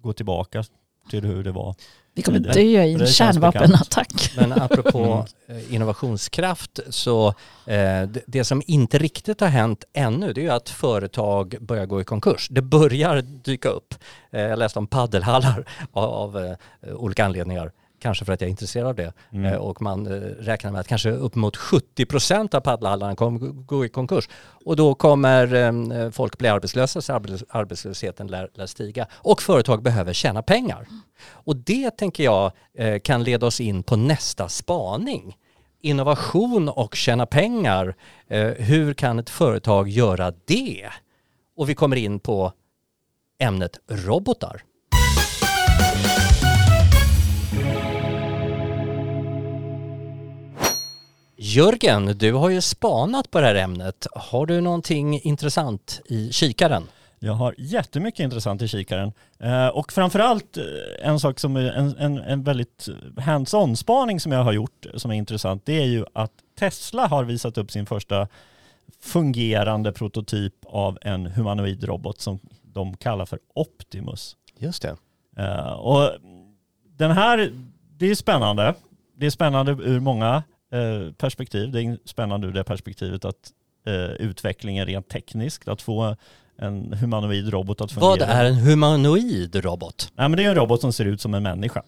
gå 0.00 0.12
tillbaka 0.12 0.64
till 1.10 1.24
hur 1.24 1.44
det 1.44 1.52
var. 1.52 1.74
Vi 2.16 2.22
kommer 2.22 2.38
dö 2.38 2.60
i 2.60 2.94
en 2.94 3.06
kärnvapenattack. 3.06 4.32
Men 4.36 4.52
apropå 4.52 5.26
eh, 5.48 5.74
innovationskraft 5.74 6.80
så 6.88 7.28
eh, 7.66 8.08
det, 8.26 8.44
som 8.44 8.62
inte 8.66 8.98
riktigt 8.98 9.40
har 9.40 9.48
hänt 9.48 9.84
ännu 9.92 10.32
det 10.32 10.46
är 10.46 10.50
att 10.50 10.68
företag 10.68 11.56
börjar 11.60 11.86
gå 11.86 12.00
i 12.00 12.04
konkurs. 12.04 12.48
Det 12.50 12.62
börjar 12.62 13.22
dyka 13.22 13.68
upp. 13.68 13.94
Eh, 14.30 14.40
jag 14.40 14.58
läste 14.58 14.78
om 14.78 14.86
paddelhallar 14.86 15.64
av, 15.92 16.56
olika 16.92 17.24
anledningar. 17.24 17.72
Kanske 17.98 18.24
för 18.24 18.32
att 18.32 18.40
jag 18.40 18.48
är 18.48 18.50
intresserad 18.50 18.86
av 18.86 18.94
det. 18.94 19.12
Mm. 19.32 19.52
Eh, 19.52 19.58
och 19.58 19.82
man 19.82 20.06
eh, 20.06 20.10
räknar 20.20 20.70
med 20.70 20.80
att 20.80 20.88
kanske 20.88 21.10
uppemot 21.10 21.56
70% 21.56 22.54
av 22.54 22.60
paddelhallarna 22.60 23.16
kommer 23.16 23.38
gå- 23.38 23.84
i 23.84 23.88
konkurs. 23.88 24.28
Och 24.64 24.76
då 24.76 24.94
kommer 24.94 25.54
eh, 25.54 26.10
folk 26.10 26.38
bli 26.38 26.48
arbetslösa 26.48 27.00
så 27.00 27.12
arbets- 27.12 27.44
arbetslösheten 27.48 28.26
lär, 28.26 28.50
lär 28.54 28.66
stiga. 28.66 29.06
Och 29.12 29.42
företag 29.42 29.82
behöver 29.82 30.12
tjäna 30.12 30.42
pengar. 30.42 30.86
Och 31.30 31.56
det 31.56 31.90
tänker 31.90 32.24
jag 32.24 32.52
kan 33.02 33.24
leda 33.24 33.46
oss 33.46 33.60
in 33.60 33.82
på 33.82 33.96
nästa 33.96 34.48
spaning. 34.48 35.36
Innovation 35.80 36.68
och 36.68 36.94
tjäna 36.94 37.26
pengar. 37.26 37.94
Hur 38.56 38.94
kan 38.94 39.18
ett 39.18 39.30
företag 39.30 39.88
göra 39.88 40.32
det? 40.44 40.90
Och 41.56 41.68
vi 41.68 41.74
kommer 41.74 41.96
in 41.96 42.20
på 42.20 42.52
ämnet 43.38 43.78
robotar. 43.88 44.62
Jörgen, 51.38 52.06
du 52.18 52.32
har 52.32 52.50
ju 52.50 52.60
spanat 52.60 53.30
på 53.30 53.40
det 53.40 53.46
här 53.46 53.54
ämnet. 53.54 54.06
Har 54.12 54.46
du 54.46 54.60
någonting 54.60 55.20
intressant 55.20 56.00
i 56.04 56.32
kikaren? 56.32 56.82
Jag 57.18 57.32
har 57.32 57.54
jättemycket 57.58 58.20
intressant 58.20 58.62
i 58.62 58.68
kikaren. 58.68 59.12
Eh, 59.38 59.68
och 59.68 59.92
framförallt 59.92 60.56
eh, 60.56 60.64
en 61.02 61.20
sak 61.20 61.38
som 61.38 61.56
är 61.56 61.72
en, 61.72 61.96
en, 61.96 62.18
en 62.18 62.42
väldigt 62.42 62.88
hands-on 63.16 63.76
spaning 63.76 64.20
som 64.20 64.32
jag 64.32 64.44
har 64.44 64.52
gjort 64.52 64.86
som 64.94 65.10
är 65.10 65.14
intressant 65.14 65.62
det 65.66 65.82
är 65.82 65.86
ju 65.86 66.04
att 66.12 66.32
Tesla 66.58 67.06
har 67.06 67.24
visat 67.24 67.58
upp 67.58 67.70
sin 67.70 67.86
första 67.86 68.28
fungerande 69.00 69.92
prototyp 69.92 70.54
av 70.66 70.98
en 71.02 71.26
humanoid 71.26 71.84
robot 71.84 72.20
som 72.20 72.38
de 72.62 72.96
kallar 72.96 73.26
för 73.26 73.38
Optimus. 73.54 74.36
Just 74.58 74.82
det. 74.82 74.96
Eh, 75.36 75.72
och 75.72 76.10
den 76.96 77.10
här, 77.10 77.52
det 77.96 78.10
är 78.10 78.14
spännande. 78.14 78.74
Det 79.16 79.26
är 79.26 79.30
spännande 79.30 79.72
ur 79.72 80.00
många 80.00 80.42
perspektiv. 81.18 81.72
Det 81.72 81.82
är 81.82 81.98
spännande 82.04 82.46
ur 82.46 82.52
det 82.52 82.64
perspektivet 82.64 83.24
att 83.24 83.52
eh, 83.86 83.94
utvecklingen 83.94 84.86
rent 84.86 85.08
tekniskt, 85.08 85.68
att 85.68 85.82
få 85.82 86.16
en 86.58 86.92
humanoid 86.92 87.48
robot 87.48 87.80
att 87.80 87.92
fungera. 87.92 88.10
Vad 88.10 88.22
är 88.22 88.44
en 88.44 88.54
humanoid 88.54 89.56
robot? 89.56 90.12
Nej, 90.14 90.28
men 90.28 90.36
det 90.36 90.44
är 90.44 90.48
en 90.48 90.54
robot 90.54 90.80
som 90.80 90.92
ser 90.92 91.04
ut 91.04 91.20
som 91.20 91.34
en 91.34 91.42
människa. 91.42 91.82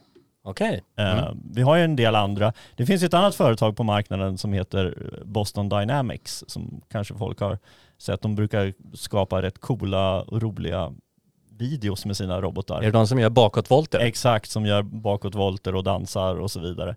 Okej. 0.45 0.83
Eh, 0.99 1.19
Mm. 1.19 1.39
Vi 1.53 1.63
har 1.63 1.77
ju 1.77 1.85
en 1.85 1.97
del 1.97 2.15
andra. 2.15 2.53
Det 2.77 2.87
finns 2.87 3.03
ett 3.03 3.15
annat 3.15 3.35
företag 3.35 3.77
på 3.77 3.85
marknaden 3.85 4.39
som 4.39 4.53
heter 4.53 5.13
Boston 5.25 5.69
Dynamics 5.69 6.45
som 6.47 6.81
kanske 6.91 7.15
folk 7.15 7.41
har 7.41 7.59
sett. 7.99 8.23
De 8.23 8.35
brukar 8.35 8.73
skapa 8.95 9.43
rätt 9.43 9.59
coola 9.61 10.23
och 10.23 10.43
roliga 10.43 10.95
videos 11.59 12.05
med 12.07 12.17
sina 12.17 12.41
robotar. 12.41 12.79
Är 12.79 12.83
det 12.83 12.91
de 12.91 13.07
som 13.07 13.19
gör 13.19 13.31
bakåtvolter? 13.31 13.99
Exakt, 13.99 14.51
som 14.51 14.67
gör 14.67 14.83
bakåtvolter 14.83 15.75
och 15.75 15.85
dansar 15.85 16.35
och 16.35 16.51
så 16.51 16.61
vidare. 16.61 16.97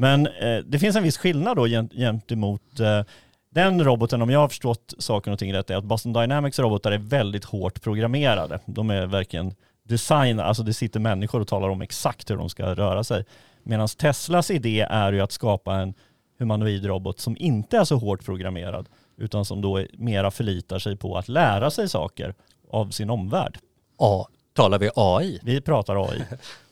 Men 0.00 0.26
eh, 0.26 0.58
det 0.58 0.78
finns 0.78 0.96
en 0.96 1.02
viss 1.02 1.18
skillnad 1.18 1.56
då 1.56 1.66
gent- 1.66 1.92
gentemot 1.92 2.80
eh, 2.80 3.02
den 3.50 3.84
roboten, 3.84 4.22
om 4.22 4.30
jag 4.30 4.40
har 4.40 4.48
förstått 4.48 4.94
saker 4.98 5.30
och 5.30 5.38
ting 5.38 5.52
rätt, 5.54 5.70
är 5.70 5.76
att 5.76 5.84
Boston 5.84 6.12
Dynamics 6.12 6.58
robotar 6.58 6.92
är 6.92 6.98
väldigt 6.98 7.44
hårt 7.44 7.82
programmerade. 7.82 8.60
De 8.66 8.90
är 8.90 9.06
verkligen 9.06 9.54
designade, 9.82 10.44
alltså 10.48 10.62
det 10.62 10.74
sitter 10.74 11.00
människor 11.00 11.40
och 11.40 11.48
talar 11.48 11.68
om 11.68 11.82
exakt 11.82 12.30
hur 12.30 12.36
de 12.36 12.48
ska 12.48 12.74
röra 12.74 13.04
sig. 13.04 13.24
Medan 13.62 13.88
Teslas 13.88 14.50
idé 14.50 14.80
är 14.90 15.12
ju 15.12 15.20
att 15.20 15.32
skapa 15.32 15.74
en 15.74 15.94
humanoid 16.38 16.84
robot 16.84 17.20
som 17.20 17.36
inte 17.38 17.78
är 17.78 17.84
så 17.84 17.96
hårt 17.96 18.24
programmerad, 18.24 18.88
utan 19.16 19.44
som 19.44 19.60
då 19.60 19.84
mera 19.92 20.30
förlitar 20.30 20.78
sig 20.78 20.96
på 20.96 21.18
att 21.18 21.28
lära 21.28 21.70
sig 21.70 21.88
saker 21.88 22.34
av 22.70 22.90
sin 22.90 23.10
omvärld. 23.10 23.58
A, 23.98 24.26
talar 24.56 24.78
vi 24.78 24.90
AI? 24.96 25.38
Vi 25.42 25.60
pratar 25.60 26.08
AI. 26.10 26.22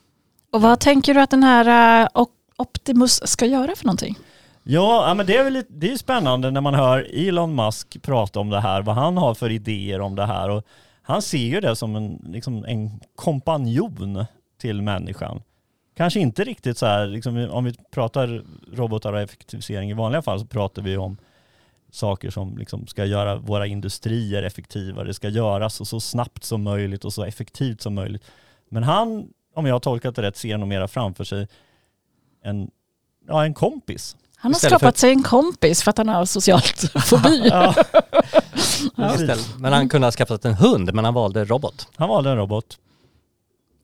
Och 0.52 0.62
vad 0.62 0.80
tänker 0.80 1.14
du 1.14 1.20
att 1.20 1.30
den 1.30 1.42
här 1.42 2.02
eh, 2.02 2.08
Op- 2.14 2.34
Optimus 2.58 3.28
ska 3.28 3.46
göra 3.46 3.76
för 3.76 3.84
någonting? 3.84 4.18
Ja, 4.62 5.14
men 5.16 5.26
det 5.26 5.36
är 5.36 5.44
väl 5.44 5.64
det 5.68 5.86
är 5.86 5.90
ju 5.90 5.98
spännande 5.98 6.50
när 6.50 6.60
man 6.60 6.74
hör 6.74 7.06
Elon 7.12 7.54
Musk 7.54 8.02
prata 8.02 8.40
om 8.40 8.50
det 8.50 8.60
här, 8.60 8.82
vad 8.82 8.94
han 8.94 9.16
har 9.16 9.34
för 9.34 9.50
idéer 9.50 10.00
om 10.00 10.16
det 10.16 10.26
här. 10.26 10.50
Och 10.50 10.64
han 11.02 11.22
ser 11.22 11.38
ju 11.38 11.60
det 11.60 11.76
som 11.76 11.96
en, 11.96 12.24
liksom 12.28 12.64
en 12.64 13.00
kompanjon 13.16 14.24
till 14.60 14.82
människan. 14.82 15.42
Kanske 15.96 16.20
inte 16.20 16.44
riktigt 16.44 16.78
så 16.78 16.86
här, 16.86 17.06
liksom, 17.06 17.48
om 17.50 17.64
vi 17.64 17.74
pratar 17.90 18.44
robotar 18.72 19.12
och 19.12 19.20
effektivisering 19.20 19.90
i 19.90 19.94
vanliga 19.94 20.22
fall 20.22 20.40
så 20.40 20.46
pratar 20.46 20.82
vi 20.82 20.96
om 20.96 21.16
saker 21.90 22.30
som 22.30 22.58
liksom 22.58 22.86
ska 22.86 23.04
göra 23.04 23.36
våra 23.36 23.66
industrier 23.66 24.42
effektivare. 24.42 25.06
Det 25.06 25.14
ska 25.14 25.28
göras 25.28 25.88
så 25.88 26.00
snabbt 26.00 26.44
som 26.44 26.62
möjligt 26.62 27.04
och 27.04 27.12
så 27.12 27.24
effektivt 27.24 27.80
som 27.80 27.94
möjligt. 27.94 28.24
Men 28.68 28.82
han, 28.82 29.28
om 29.54 29.66
jag 29.66 29.74
har 29.74 29.80
tolkat 29.80 30.16
det 30.16 30.22
rätt, 30.22 30.36
ser 30.36 30.58
nog 30.58 30.68
mera 30.68 30.88
framför 30.88 31.24
sig 31.24 31.48
en, 32.44 32.70
ja, 33.28 33.44
en 33.44 33.54
kompis. 33.54 34.16
Han 34.36 34.52
har 34.52 34.58
skapat 34.58 34.80
för- 34.94 35.00
sig 35.00 35.10
en 35.10 35.22
kompis 35.22 35.82
för 35.82 35.90
att 35.90 35.98
han 35.98 36.08
har 36.08 36.24
socialt 36.24 36.92
fobi. 37.04 37.48
Ja, 37.48 37.74
Ja. 38.96 39.16
Men 39.58 39.72
han 39.72 39.88
kunde 39.88 40.06
ha 40.06 40.12
skaffat 40.12 40.44
en 40.44 40.54
hund, 40.54 40.94
men 40.94 41.04
han 41.04 41.14
valde 41.14 41.44
robot. 41.44 41.88
han 41.96 42.08
valde 42.08 42.30
en 42.30 42.36
robot. 42.36 42.78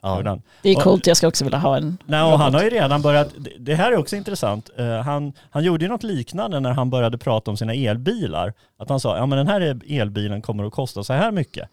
Ja. 0.03 0.39
Det 0.63 0.69
är 0.71 0.77
Och- 0.77 0.83
coolt, 0.83 1.07
jag 1.07 1.17
ska 1.17 1.29
också 1.29 1.45
vilja 1.45 1.59
ha 1.59 1.77
en 1.77 1.99
Nej, 2.07 2.23
och 2.23 2.27
robot. 2.31 2.41
han 2.41 2.55
har 2.55 2.63
ju 2.63 2.71
redan 2.71 3.03
börjat, 3.03 3.29
det- 3.39 3.51
det 3.59 3.75
här 3.75 3.93
är 3.93 3.97
också 3.97 4.17
intressant, 4.17 4.71
Eh, 4.77 5.01
han, 5.01 5.33
han 5.51 5.65
gjorde 5.65 5.85
ju 5.85 5.89
något 5.91 6.03
liknande 6.03 6.61
när 6.61 6.71
han 6.73 6.91
började 6.91 7.19
prata 7.19 7.51
om 7.51 7.57
sina 7.57 7.75
elbilar. 7.75 8.53
Att 8.79 8.89
han 8.89 9.01
sa, 9.01 9.17
ja 9.17 9.27
men 9.27 9.39
den 9.39 9.49
här 9.49 9.81
elbilen 9.89 10.43
kommer 10.43 10.65
att 10.65 10.73
kosta 10.73 11.05
så 11.05 11.13
här 11.13 11.31
mycket. 11.33 11.69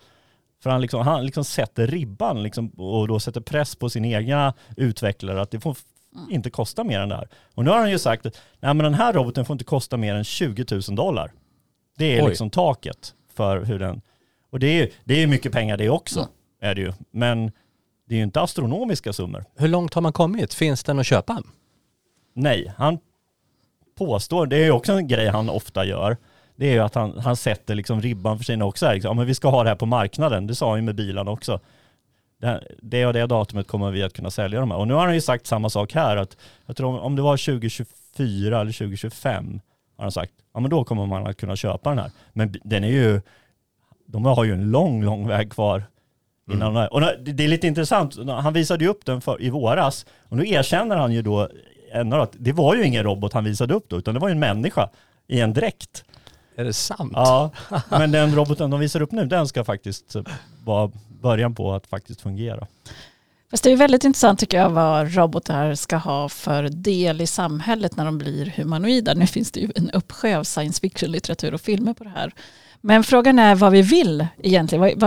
För 0.63 0.69
han 0.69 0.81
liksom, 0.81 1.01
han 1.01 1.25
liksom 1.25 1.43
sätter 1.43 1.87
ribban 1.87 2.43
liksom, 2.43 2.67
och 2.69 3.07
då 3.07 3.19
sätter 3.19 3.41
press 3.41 3.75
på 3.75 3.89
sin 3.89 4.05
egna 4.05 4.53
utvecklare 4.77 5.41
att 5.41 5.51
det 5.51 5.59
får 5.59 5.75
f- 6.15 6.21
inte 6.29 6.49
kosta 6.49 6.83
mer 6.83 6.99
än 6.99 7.09
det 7.09 7.15
här. 7.15 7.27
Och 7.55 7.63
nu 7.65 7.69
har 7.71 7.77
han 7.77 7.91
ju 7.91 7.99
sagt 7.99 8.25
att 8.25 8.33
nej, 8.59 8.73
men 8.73 8.77
den 8.83 8.93
här 8.93 9.13
roboten 9.13 9.45
får 9.45 9.53
inte 9.53 9.63
kosta 9.65 9.97
mer 9.97 10.15
än 10.15 10.23
20 10.23 10.65
000 10.71 10.81
dollar. 10.95 11.31
Det 11.97 12.17
är 12.17 12.23
Oj. 12.23 12.29
liksom 12.29 12.49
taket 12.49 13.13
för 13.33 13.61
hur 13.63 13.79
den... 13.79 14.01
Och 14.51 14.59
det 14.59 14.67
är 14.67 14.73
ju 14.73 14.91
det 15.03 15.23
är 15.23 15.27
mycket 15.27 15.51
pengar 15.51 15.77
det 15.77 15.89
också, 15.89 16.27
är 16.61 16.75
det 16.75 16.81
ju. 16.81 16.93
Men 17.11 17.51
det 18.07 18.15
är 18.15 18.17
ju 18.17 18.23
inte 18.23 18.41
astronomiska 18.41 19.13
summor. 19.13 19.45
Hur 19.55 19.67
långt 19.67 19.93
har 19.93 20.01
man 20.01 20.13
kommit? 20.13 20.53
Finns 20.53 20.83
den 20.83 20.99
att 20.99 21.05
köpa? 21.05 21.43
Nej, 22.33 22.73
han 22.77 22.97
påstår, 23.97 24.45
det 24.45 24.57
är 24.57 24.63
ju 24.65 24.71
också 24.71 24.93
en 24.93 25.07
grej 25.07 25.27
han 25.27 25.49
ofta 25.49 25.85
gör, 25.85 26.17
det 26.55 26.65
är 26.67 26.73
ju 26.73 26.79
att 26.79 26.95
han, 26.95 27.19
han 27.19 27.35
sätter 27.35 27.75
liksom 27.75 28.01
ribban 28.01 28.37
för 28.37 28.45
sina 28.45 28.65
också. 28.65 28.85
här, 28.85 28.93
Liksom. 28.93 29.09
Ja, 29.09 29.13
men 29.13 29.25
vi 29.25 29.35
ska 29.35 29.49
ha 29.49 29.63
det 29.63 29.69
här 29.69 29.75
på 29.75 29.85
marknaden, 29.85 30.47
det 30.47 30.55
sa 30.55 30.69
han 30.69 30.77
ju 30.79 30.83
med 30.83 30.95
bilarna 30.95 31.31
också. 31.31 31.59
Det, 32.41 32.47
här- 32.47 33.07
och 33.07 33.13
det 33.13 33.25
datumet 33.25 33.67
kommer 33.67 33.91
vi 33.91 34.03
att 34.03 34.13
kunna 34.13 34.31
sälja 34.31 34.59
de 34.59 34.71
här. 34.71 34.77
Och 34.77 34.87
nu 34.87 34.93
har 34.93 35.05
han 35.05 35.15
ju 35.15 35.21
sagt 35.21 35.47
samma 35.47 35.69
sak 35.69 35.93
här, 35.93 36.17
att 36.17 36.37
jag 36.65 36.75
tror 36.75 36.99
om, 37.01 37.15
det 37.15 37.21
var 37.21 37.37
2024 37.37 38.61
eller 38.61 38.71
2025, 38.71 39.61
har 39.97 40.03
han 40.03 40.11
sagt, 40.11 40.33
ja 40.53 40.59
men 40.59 40.69
då 40.69 40.83
kommer 40.83 41.05
man 41.05 41.27
att 41.27 41.37
kunna 41.37 41.55
köpa 41.55 41.89
den 41.89 41.99
här. 41.99 42.11
Men 42.33 42.55
den 42.63 42.83
är 42.83 42.87
ju, 42.87 43.21
de 44.05 44.25
har 44.25 44.43
ju 44.43 44.53
en 44.53 44.71
lång, 44.71 45.03
lång 45.03 45.27
väg 45.27 45.51
kvar 45.51 45.83
Innan 46.51 46.77
Mm. 46.77 46.87
Och 46.91 47.01
det 47.01 47.43
är 47.43 47.47
lite 47.47 47.67
intressant, 47.67 48.17
han 48.29 48.53
visade 48.53 48.83
ju 48.83 48.89
upp 48.89 49.05
den 49.05 49.21
för, 49.21 49.41
i 49.41 49.49
våras 49.49 50.05
och 50.29 50.37
nu 50.37 50.49
erkänner 50.49 50.97
han 50.97 51.11
ju 51.11 51.21
då 51.21 51.49
ändå 51.93 52.17
att 52.17 52.35
det 52.39 52.51
var 52.51 52.75
ju 52.75 52.85
ingen 52.85 53.03
robot 53.03 53.33
han 53.33 53.43
visade 53.43 53.73
upp 53.73 53.89
då, 53.89 53.97
utan 53.97 54.13
det 54.13 54.19
var 54.19 54.27
ju 54.27 54.31
en 54.31 54.39
människa 54.39 54.89
i 55.27 55.39
en 55.39 55.53
dräkt. 55.53 56.03
Är 56.55 56.63
det 56.63 56.73
sant? 56.73 57.11
Ja, 57.15 57.51
men 57.89 58.11
den 58.11 58.35
roboten 58.35 58.69
de 58.69 58.79
visar 58.79 59.01
upp 59.01 59.11
nu, 59.11 59.25
den 59.25 59.47
ska 59.47 59.63
faktiskt 59.63 60.15
vara 60.65 60.91
början 61.21 61.55
på 61.55 61.73
att 61.73 61.87
faktiskt 61.87 62.21
fungera. 62.21 62.67
Fast 63.51 63.63
det 63.63 63.71
är 63.71 63.75
väldigt 63.75 64.03
intressant 64.03 64.39
tycker 64.39 64.57
jag 64.57 64.69
vad 64.69 65.15
robotar 65.15 65.75
ska 65.75 65.95
ha 65.95 66.29
för 66.29 66.63
del 66.69 67.21
i 67.21 67.27
samhället 67.27 67.97
när 67.97 68.05
de 68.05 68.17
blir 68.17 68.53
humanoida. 68.55 69.13
Nu 69.13 69.27
finns 69.27 69.51
det 69.51 69.59
ju 69.59 69.71
en 69.75 69.91
uppsjö 69.91 70.37
av 70.37 70.43
science 70.43 70.81
fiction-litteratur 70.81 71.53
och 71.53 71.61
filmer 71.61 71.93
på 71.93 72.03
det 72.03 72.09
här. 72.09 72.33
Men 72.81 73.03
frågan 73.03 73.39
är 73.39 73.55
vad 73.55 73.71
vi 73.71 73.81
vill 73.81 74.27
egentligen. 74.43 74.99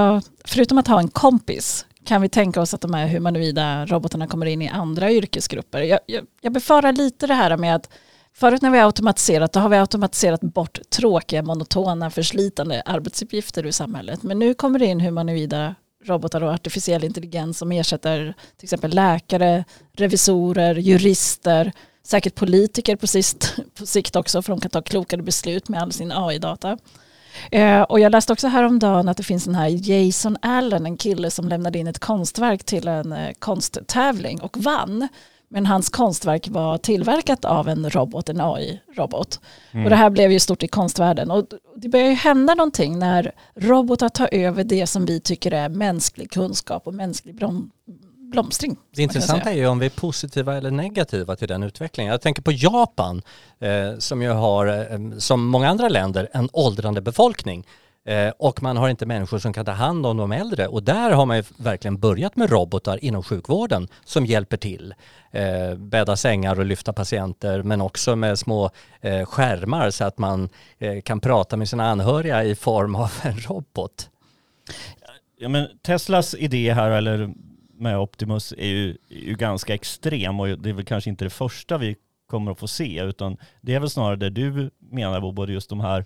Förutom 0.45 0.79
att 0.79 0.87
ha 0.87 0.99
en 0.99 1.09
kompis 1.09 1.87
kan 2.05 2.23
vi 2.23 2.29
tänka 2.29 2.61
oss 2.61 2.75
att 2.75 2.81
de 2.81 2.95
här 2.95 3.07
humanoida 3.07 3.87
robotarna 3.87 4.27
kommer 4.27 4.47
in 4.47 4.63
i 4.63 4.69
andra 4.69 5.13
yrkesgrupper. 5.13 5.83
Jag, 5.83 5.99
jag, 6.07 6.25
jag 6.41 6.53
befarar 6.53 6.93
lite 6.93 7.27
det 7.27 7.35
här 7.35 7.57
med 7.57 7.75
att 7.75 7.91
förut 8.35 8.63
när 8.63 8.71
vi 8.71 8.79
har 8.79 8.87
automatiserat 8.87 9.53
då 9.53 9.61
har 9.61 9.69
vi 9.69 9.77
automatiserat 9.77 10.41
bort 10.41 10.79
tråkiga, 10.91 11.43
monotona, 11.43 12.11
förslitande 12.11 12.83
arbetsuppgifter 12.87 13.67
ur 13.67 13.71
samhället. 13.71 14.23
Men 14.23 14.39
nu 14.39 14.55
kommer 14.55 14.79
det 14.79 14.87
in 14.87 15.01
humanoida 15.01 15.75
robotar 16.05 16.43
och 16.43 16.53
artificiell 16.53 17.05
intelligens 17.05 17.59
som 17.59 17.73
ersätter 17.73 18.35
till 18.57 18.67
exempel 18.67 18.95
läkare, 18.95 19.65
revisorer, 19.93 20.75
jurister, 20.75 21.73
säkert 22.03 22.35
politiker 22.35 22.97
på, 22.97 23.07
sist, 23.07 23.57
på 23.79 23.87
sikt 23.87 24.17
också 24.17 24.43
för 24.43 24.53
de 24.53 24.61
kan 24.61 24.71
ta 24.71 24.83
klokare 24.83 25.23
beslut 25.23 25.69
med 25.69 25.83
all 25.83 25.93
sin 25.93 26.13
AI-data. 26.13 26.79
Eh, 27.51 27.83
och 27.83 28.01
jag 28.01 28.13
läste 28.13 28.33
också 28.33 28.49
häromdagen 28.49 29.09
att 29.09 29.17
det 29.17 29.23
finns 29.23 29.45
den 29.45 29.55
här 29.55 29.91
Jason 29.91 30.37
Allen, 30.43 30.87
en 30.87 30.97
kille 30.97 31.31
som 31.31 31.49
lämnade 31.49 31.79
in 31.79 31.87
ett 31.87 31.99
konstverk 31.99 32.65
till 32.65 32.89
en 32.89 33.13
eh, 33.13 33.33
konsttävling 33.39 34.41
och 34.41 34.57
vann. 34.59 35.09
Men 35.55 35.67
hans 35.67 35.89
konstverk 35.89 36.49
var 36.49 36.79
tillverkat 36.79 37.45
av 37.45 37.69
en 37.69 37.91
robot, 37.91 38.29
en 38.29 38.41
AI-robot. 38.41 39.41
Och 39.85 39.91
det 39.91 39.97
här 39.97 40.11
blev 40.11 40.33
ju 40.33 40.41
stort 40.41 40.63
i 40.63 40.69
konstvärlden. 40.69 41.31
Och 41.31 41.45
det 41.77 41.89
börjar 41.89 42.07
ju 42.07 42.15
hända 42.15 42.55
någonting 42.55 42.99
när 42.99 43.33
robotar 43.55 44.09
tar 44.09 44.29
över 44.33 44.65
det 44.65 44.87
som 44.87 45.07
vi 45.07 45.21
tycker 45.21 45.53
är 45.53 45.69
mänsklig 45.69 46.31
kunskap 46.31 46.87
och 46.87 46.95
mänsklig 46.95 47.35
blom, 47.35 47.71
blomstring. 48.31 48.77
Det 48.97 49.03
intressanta 49.03 49.51
är 49.51 49.57
ju 49.57 49.67
om 49.67 49.79
vi 49.79 49.87
är 49.87 49.91
positiva 49.91 50.57
eller 50.57 50.71
negativa 50.71 51.37
till 51.37 51.49
den 51.49 51.63
utvecklingen. 51.63 52.11
Jag 52.11 52.21
tänker 52.21 52.43
på 52.43 52.53
Japan 52.53 53.23
eh, 53.59 53.99
som 53.99 54.23
ju 54.23 54.31
har, 54.31 54.67
eh, 54.67 55.19
som 55.19 55.47
många 55.47 55.69
andra 55.69 55.89
länder, 55.89 56.29
en 56.33 56.49
åldrande 56.53 57.01
befolkning. 57.01 57.67
Eh, 58.07 58.33
och 58.39 58.63
man 58.63 58.77
har 58.77 58.89
inte 58.89 59.07
människor 59.07 59.39
som 59.39 59.53
kan 59.53 59.65
ta 59.65 59.73
hand 59.73 60.07
om 60.07 60.17
de 60.17 60.33
äldre. 60.33 60.67
Och 60.67 60.83
där 60.83 61.11
har 61.11 61.27
man 61.27 61.37
ju 61.37 61.43
verkligen 61.57 61.99
börjat 61.99 62.37
med 62.37 62.51
robotar 62.51 63.05
inom 63.05 63.23
sjukvården 63.23 63.89
som 64.05 64.27
hjälper 64.27 64.57
till. 64.57 64.95
Eh, 65.31 65.75
bädda 65.75 66.17
sängar 66.17 66.59
och 66.59 66.67
lyfta 66.67 66.93
patienter 66.93 67.63
men 67.63 67.81
också 67.81 68.17
med 68.17 68.39
små 68.39 68.71
eh, 69.01 69.25
skärmar 69.25 69.91
så 69.91 70.05
att 70.05 70.19
man 70.19 70.49
eh, 70.79 71.01
kan 71.01 71.21
prata 71.21 71.57
med 71.57 71.69
sina 71.69 71.91
anhöriga 71.91 72.45
i 72.45 72.55
form 72.55 72.95
av 72.95 73.13
en 73.23 73.39
robot. 73.39 74.11
Ja, 75.39 75.49
men 75.49 75.69
Teslas 75.83 76.35
idé 76.35 76.73
här, 76.73 76.91
eller 76.91 77.35
med 77.79 77.99
Optimus, 77.99 78.53
är 78.59 78.67
ju, 78.67 78.91
är 79.11 79.29
ju 79.29 79.35
ganska 79.35 79.75
extrem 79.75 80.41
och 80.41 80.59
det 80.59 80.69
är 80.69 80.73
väl 80.73 80.85
kanske 80.85 81.11
inte 81.11 81.25
det 81.25 81.31
första 81.31 81.79
vi 81.79 81.97
kommer 82.27 82.53
att 82.53 82.59
få 82.59 82.69
se, 82.69 83.03
utan 83.03 83.37
det 83.61 83.75
är 83.75 83.81
väl 83.81 83.91
snarare 83.91 84.17
det 84.17 84.31
du 84.31 84.71
menar, 84.79 85.21
Bobo, 85.21 85.47
just 85.47 85.71
de 85.71 85.81
här 85.81 86.05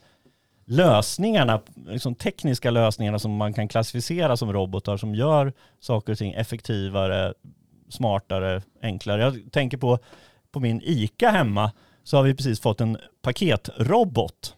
lösningarna, 0.69 1.61
liksom 1.87 2.15
tekniska 2.15 2.71
lösningarna 2.71 3.19
som 3.19 3.37
man 3.37 3.55
kan 3.55 3.69
klassificera 3.69 4.37
som 4.37 4.53
robotar 4.53 4.97
som 4.97 5.15
gör 5.15 5.53
saker 5.81 6.13
och 6.13 6.19
ting 6.19 6.33
effektivare, 6.33 7.35
smartare, 7.89 8.63
enklare. 8.83 9.23
Jag 9.23 9.53
tänker 9.53 9.77
på, 9.77 9.99
på 10.53 10.61
min 10.61 10.81
ICA 10.85 11.31
hemma 11.31 11.73
så 12.05 12.17
har 12.17 12.25
vi 12.25 12.35
precis 12.35 12.61
fått 12.61 12.81
en 12.81 12.99
paketrobot. 13.23 14.55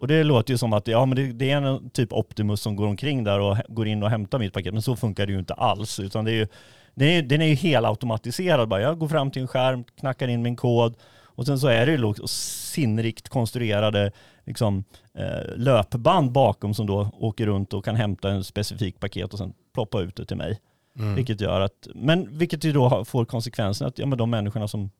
Och 0.00 0.08
det 0.08 0.24
låter 0.24 0.54
ju 0.54 0.58
som 0.58 0.72
att 0.72 0.88
ja, 0.88 1.06
men 1.06 1.16
det, 1.16 1.32
det 1.32 1.50
är 1.50 1.56
en 1.56 1.90
typ 1.90 2.12
Optimus 2.12 2.60
som 2.60 2.76
går 2.76 2.86
omkring 2.86 3.24
där 3.24 3.40
och 3.40 3.56
går 3.68 3.86
in 3.86 4.02
och 4.02 4.10
hämtar 4.10 4.38
mitt 4.38 4.52
paket. 4.52 4.72
Men 4.72 4.82
så 4.82 4.96
funkar 4.96 5.26
det 5.26 5.32
ju 5.32 5.38
inte 5.38 5.54
alls. 5.54 6.00
Utan 6.00 6.24
det 6.24 6.30
är 6.30 6.36
ju, 6.36 6.46
den, 6.94 7.08
är, 7.08 7.22
den 7.22 7.42
är 7.42 7.46
ju 7.46 7.54
helautomatiserad. 7.54 8.68
Bara 8.68 8.80
jag 8.80 8.98
går 8.98 9.08
fram 9.08 9.30
till 9.30 9.42
en 9.42 9.48
skärm, 9.48 9.84
knackar 9.84 10.28
in 10.28 10.42
min 10.42 10.56
kod 10.56 10.94
och 11.36 11.46
sen 11.46 11.58
så 11.58 11.68
är 11.68 11.86
det 11.86 11.92
ju 11.92 12.14
sinnrikt 12.26 13.28
konstruerade 13.28 14.12
liksom, 14.46 14.84
eh, 15.18 15.56
löpband 15.56 16.32
bakom 16.32 16.74
som 16.74 16.86
då 16.86 17.10
åker 17.20 17.46
runt 17.46 17.74
och 17.74 17.84
kan 17.84 17.96
hämta 17.96 18.30
en 18.30 18.44
specifik 18.44 19.00
paket 19.00 19.32
och 19.32 19.38
sen 19.38 19.52
ploppa 19.74 20.00
ut 20.00 20.16
det 20.16 20.24
till 20.24 20.36
mig. 20.36 20.60
Mm. 20.98 21.14
Vilket 21.14 21.40
gör 21.40 21.60
att, 21.60 21.88
men 21.94 22.38
vilket 22.38 22.64
ju 22.64 22.72
då 22.72 23.04
får 23.04 23.24
konsekvensen 23.24 23.86
att 23.86 23.98
ja, 23.98 24.06
men 24.06 24.18
de 24.18 24.30
människorna 24.30 24.68
som 24.68 24.90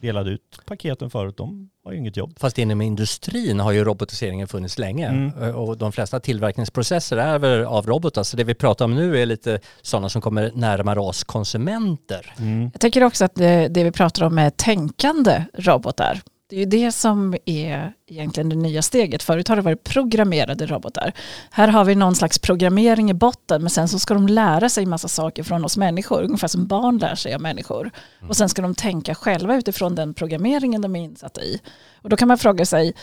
delade 0.00 0.30
ut 0.30 0.60
paketen 0.66 1.10
förut, 1.10 1.36
de 1.36 1.70
har 1.84 1.92
ju 1.92 1.98
inget 1.98 2.16
jobb. 2.16 2.32
Fast 2.38 2.58
inom 2.58 2.80
industrin 2.80 3.60
har 3.60 3.72
ju 3.72 3.84
robotiseringen 3.84 4.48
funnits 4.48 4.78
länge 4.78 5.08
Mm. 5.08 5.54
och 5.54 5.76
de 5.78 5.92
flesta 5.92 6.20
tillverkningsprocesser 6.20 7.16
är 7.16 7.38
väl 7.38 7.64
av 7.64 7.86
robotar. 7.86 8.22
Så 8.22 8.36
det 8.36 8.44
vi 8.44 8.54
pratar 8.54 8.84
om 8.84 8.94
nu 8.94 9.18
är 9.22 9.26
lite 9.26 9.60
sådana 9.82 10.08
som 10.08 10.22
kommer 10.22 10.50
närmare 10.54 11.00
oss 11.00 11.24
konsumenter. 11.24 12.34
Jag 12.72 12.80
tänker 12.80 13.04
också 13.04 13.24
att 13.24 13.34
det, 13.34 13.68
det 13.68 13.84
vi 13.84 13.92
pratar 13.92 14.26
om 14.26 14.38
är 14.38 14.50
tänkande 14.50 15.44
robotar. 15.54 16.20
Det 16.50 16.56
är 16.56 16.60
ju 16.60 16.66
det 16.66 16.92
som 16.92 17.36
är 17.44 17.92
egentligen 18.06 18.48
det 18.48 18.56
nya 18.56 18.82
steget. 18.82 19.22
Förut 19.22 19.48
har 19.48 19.56
det 19.56 19.62
varit 19.62 19.84
programmerade 19.84 20.66
robotar. 20.66 21.12
Här 21.50 21.68
har 21.68 21.84
vi 21.84 21.94
någon 21.94 22.14
slags 22.14 22.38
programmering 22.38 23.10
i 23.10 23.14
botten 23.14 23.62
men 23.62 23.70
sen 23.70 23.88
så 23.88 23.98
ska 23.98 24.14
de 24.14 24.28
lära 24.28 24.68
sig 24.68 24.86
massa 24.86 25.08
saker 25.08 25.42
från 25.42 25.64
oss 25.64 25.76
människor. 25.76 26.22
Ungefär 26.22 26.48
som 26.48 26.66
barn 26.66 26.98
lär 26.98 27.14
sig 27.14 27.34
av 27.34 27.40
människor. 27.40 27.90
Och 28.28 28.36
sen 28.36 28.48
ska 28.48 28.62
de 28.62 28.74
tänka 28.74 29.14
själva 29.14 29.56
utifrån 29.56 29.94
den 29.94 30.14
programmeringen 30.14 30.82
de 30.82 30.96
är 30.96 31.00
insatta 31.00 31.42
i. 31.42 31.60
Och 32.02 32.08
då 32.08 32.16
kan 32.16 32.28
man 32.28 32.38
fråga 32.38 32.66
sig 32.66 32.94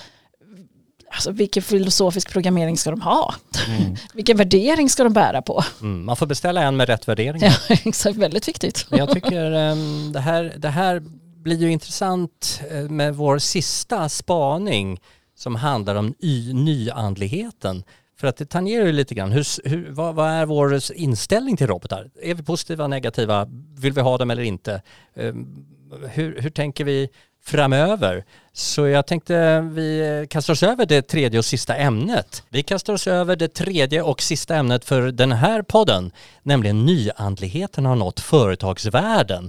Alltså, 1.11 1.31
vilken 1.31 1.63
filosofisk 1.63 2.31
programmering 2.31 2.77
ska 2.77 2.89
de 2.89 3.01
ha? 3.01 3.33
vilken 4.13 4.37
värdering 4.37 4.89
ska 4.89 5.03
de 5.03 5.13
bära 5.13 5.41
på? 5.41 5.63
Mm, 5.81 6.05
man 6.05 6.15
får 6.15 6.25
beställa 6.25 6.61
en 6.63 6.77
med 6.77 6.89
rätt 6.89 7.07
värdering. 7.07 7.41
Ja, 7.69 7.75
exakt, 7.85 8.17
väldigt 8.17 8.47
viktigt. 8.47 8.85
Jag 8.91 9.11
tycker 9.11 9.51
ehm, 9.51 10.11
det, 10.11 10.19
här, 10.19 10.53
det 10.57 10.69
här 10.69 11.03
blir 11.47 11.57
ju 11.57 11.71
intressant 11.71 12.61
eh, 12.71 12.89
med 12.89 13.15
vår 13.15 13.37
sista 13.37 14.09
spaning 14.09 14.99
som 15.35 15.55
handlar 15.55 15.95
om 15.95 16.13
y- 16.19 16.53
nyandligheten. 16.53 17.83
För 18.19 18.27
att 18.27 18.37
det 18.37 18.45
tangerar 18.45 18.85
ju 18.85 18.91
lite 18.91 19.15
grann, 19.15 19.31
hur, 19.31 19.69
hur, 19.69 19.91
vad, 19.91 20.15
vad 20.15 20.29
är 20.29 20.45
vår 20.45 20.79
inställning 20.93 21.57
till 21.57 21.67
robotar? 21.67 22.09
Är 22.21 22.35
vi 22.35 22.43
positiva, 22.43 22.87
negativa? 22.87 23.47
Vill 23.79 23.93
vi 23.93 24.01
ha 24.01 24.17
dem 24.17 24.31
eller 24.31 24.43
inte? 24.43 24.81
Ehm, 25.15 25.65
hur, 26.13 26.41
hur 26.41 26.49
tänker 26.49 26.83
vi 26.83 27.09
framöver? 27.43 28.25
Så 28.53 28.87
jag 28.87 29.07
tänkte 29.07 29.61
vi 29.61 30.27
kastar 30.29 30.53
oss 30.53 30.63
över 30.63 30.85
det 30.85 31.01
tredje 31.01 31.39
och 31.39 31.45
sista 31.45 31.75
ämnet. 31.75 32.43
Vi 32.49 32.63
kastar 32.63 32.93
oss 32.93 33.07
över 33.07 33.35
det 33.35 33.53
tredje 33.53 34.01
och 34.01 34.21
sista 34.21 34.55
ämnet 34.55 34.85
för 34.85 35.01
den 35.11 35.31
här 35.31 35.61
podden, 35.61 36.11
nämligen 36.43 36.85
nyandligheten 36.85 37.85
har 37.85 37.95
nått 37.95 38.19
företagsvärlden. 38.19 39.47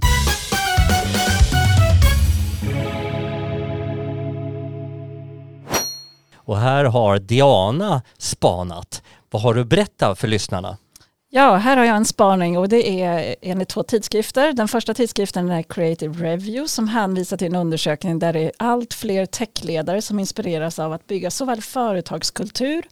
Och 6.49 6.57
här 6.57 6.85
har 6.85 7.19
Diana 7.19 8.01
spanat. 8.17 9.03
Vad 9.29 9.41
har 9.41 9.53
du 9.53 9.65
berättat 9.65 10.19
för 10.19 10.27
lyssnarna? 10.27 10.77
Ja, 11.29 11.55
här 11.55 11.77
har 11.77 11.85
jag 11.85 11.95
en 11.95 12.05
spaning 12.05 12.57
och 12.57 12.69
det 12.69 13.01
är 13.01 13.35
enligt 13.41 13.69
två 13.69 13.83
tidskrifter. 13.83 14.53
Den 14.53 14.67
första 14.67 14.93
tidskriften 14.93 15.49
är 15.49 15.63
Creative 15.63 16.25
Review 16.25 16.67
som 16.67 16.87
hänvisar 16.87 17.37
till 17.37 17.47
en 17.47 17.55
undersökning 17.55 18.19
där 18.19 18.33
det 18.33 18.39
är 18.39 18.51
allt 18.57 18.93
fler 18.93 19.25
techledare 19.25 20.01
som 20.01 20.19
inspireras 20.19 20.79
av 20.79 20.93
att 20.93 21.07
bygga 21.07 21.31
såväl 21.31 21.61
företagskultur 21.61 22.85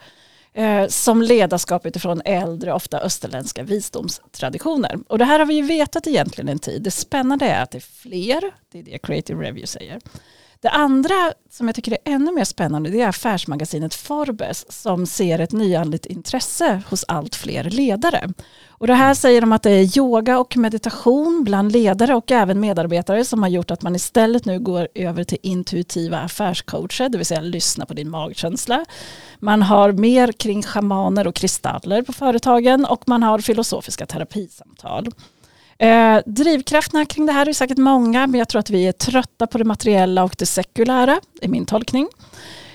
eh, 0.53 0.87
som 0.87 1.21
ledarskap 1.21 1.85
utifrån 1.85 2.21
äldre, 2.25 2.73
ofta 2.73 2.99
österländska 2.99 3.63
visdomstraditioner. 3.63 4.99
Och 5.07 5.17
det 5.17 5.25
här 5.25 5.39
har 5.39 5.45
vi 5.45 5.53
ju 5.53 5.61
vetat 5.61 6.07
egentligen 6.07 6.49
en 6.49 6.59
tid. 6.59 6.81
Det 6.81 6.91
spännande 6.91 7.45
är 7.45 7.63
att 7.63 7.71
det 7.71 7.77
är 7.77 8.01
fler, 8.01 8.41
det 8.71 8.79
är 8.79 8.83
det 8.83 8.97
Creative 8.97 9.43
Review 9.43 9.67
säger. 9.67 9.99
Det 10.61 10.69
andra 10.69 11.33
som 11.49 11.67
jag 11.67 11.75
tycker 11.75 11.91
är 11.91 12.13
ännu 12.13 12.31
mer 12.31 12.43
spännande 12.43 12.89
det 12.89 13.01
är 13.01 13.07
affärsmagasinet 13.07 13.93
Forbes 13.93 14.71
som 14.81 15.05
ser 15.05 15.39
ett 15.39 15.51
nyandligt 15.51 16.05
intresse 16.05 16.81
hos 16.89 17.05
allt 17.07 17.35
fler 17.35 17.63
ledare. 17.63 18.29
Och 18.69 18.87
det 18.87 18.93
här 18.93 19.13
säger 19.13 19.41
de 19.41 19.51
att 19.51 19.63
det 19.63 19.71
är 19.71 19.97
yoga 19.97 20.39
och 20.39 20.57
meditation 20.57 21.43
bland 21.43 21.71
ledare 21.71 22.15
och 22.15 22.31
även 22.31 22.59
medarbetare 22.59 23.25
som 23.25 23.43
har 23.43 23.49
gjort 23.49 23.71
att 23.71 23.81
man 23.81 23.95
istället 23.95 24.45
nu 24.45 24.59
går 24.59 24.87
över 24.95 25.23
till 25.23 25.37
intuitiva 25.41 26.17
affärscoacher, 26.17 27.09
det 27.09 27.17
vill 27.17 27.25
säga 27.27 27.41
lyssna 27.41 27.85
på 27.85 27.93
din 27.93 28.09
magkänsla. 28.09 28.85
Man 29.39 29.61
har 29.61 29.91
mer 29.91 30.31
kring 30.31 30.63
schamaner 30.63 31.27
och 31.27 31.35
kristaller 31.35 32.01
på 32.01 32.13
företagen 32.13 32.85
och 32.85 33.03
man 33.07 33.23
har 33.23 33.39
filosofiska 33.39 34.05
terapisamtal. 34.05 35.07
Eh, 35.79 36.19
drivkrafterna 36.25 37.05
kring 37.05 37.25
det 37.25 37.31
här 37.31 37.49
är 37.49 37.53
säkert 37.53 37.77
många, 37.77 38.27
men 38.27 38.39
jag 38.39 38.49
tror 38.49 38.59
att 38.59 38.69
vi 38.69 38.87
är 38.87 38.91
trötta 38.91 39.47
på 39.47 39.57
det 39.57 39.63
materiella 39.63 40.23
och 40.23 40.35
det 40.37 40.45
sekulära, 40.45 41.19
är 41.41 41.47
min 41.47 41.65
tolkning. 41.65 42.07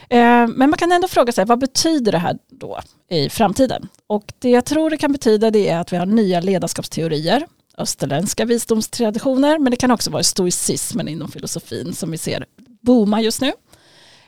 Eh, 0.09 0.46
men 0.46 0.70
man 0.70 0.72
kan 0.72 0.92
ändå 0.92 1.09
fråga 1.09 1.33
sig, 1.33 1.44
vad 1.44 1.59
betyder 1.59 2.12
det 2.12 2.18
här 2.18 2.38
då 2.50 2.81
i 3.11 3.29
framtiden? 3.29 3.88
Och 4.07 4.33
det 4.38 4.50
jag 4.50 4.64
tror 4.64 4.90
det 4.90 4.96
kan 4.96 5.12
betyda 5.12 5.50
det 5.50 5.68
är 5.68 5.79
att 5.79 5.92
vi 5.92 5.96
har 5.96 6.07
nya 6.07 6.40
ledarskapsteorier, 6.40 7.46
österländska 7.79 8.44
visdomstraditioner, 8.44 9.59
men 9.59 9.70
det 9.70 9.77
kan 9.77 9.90
också 9.90 10.11
vara 10.11 10.22
stoicismen 10.22 11.09
inom 11.09 11.31
filosofin 11.31 11.94
som 11.94 12.11
vi 12.11 12.18
ser 12.18 12.44
booma 12.81 13.20
just 13.20 13.40
nu. 13.40 13.53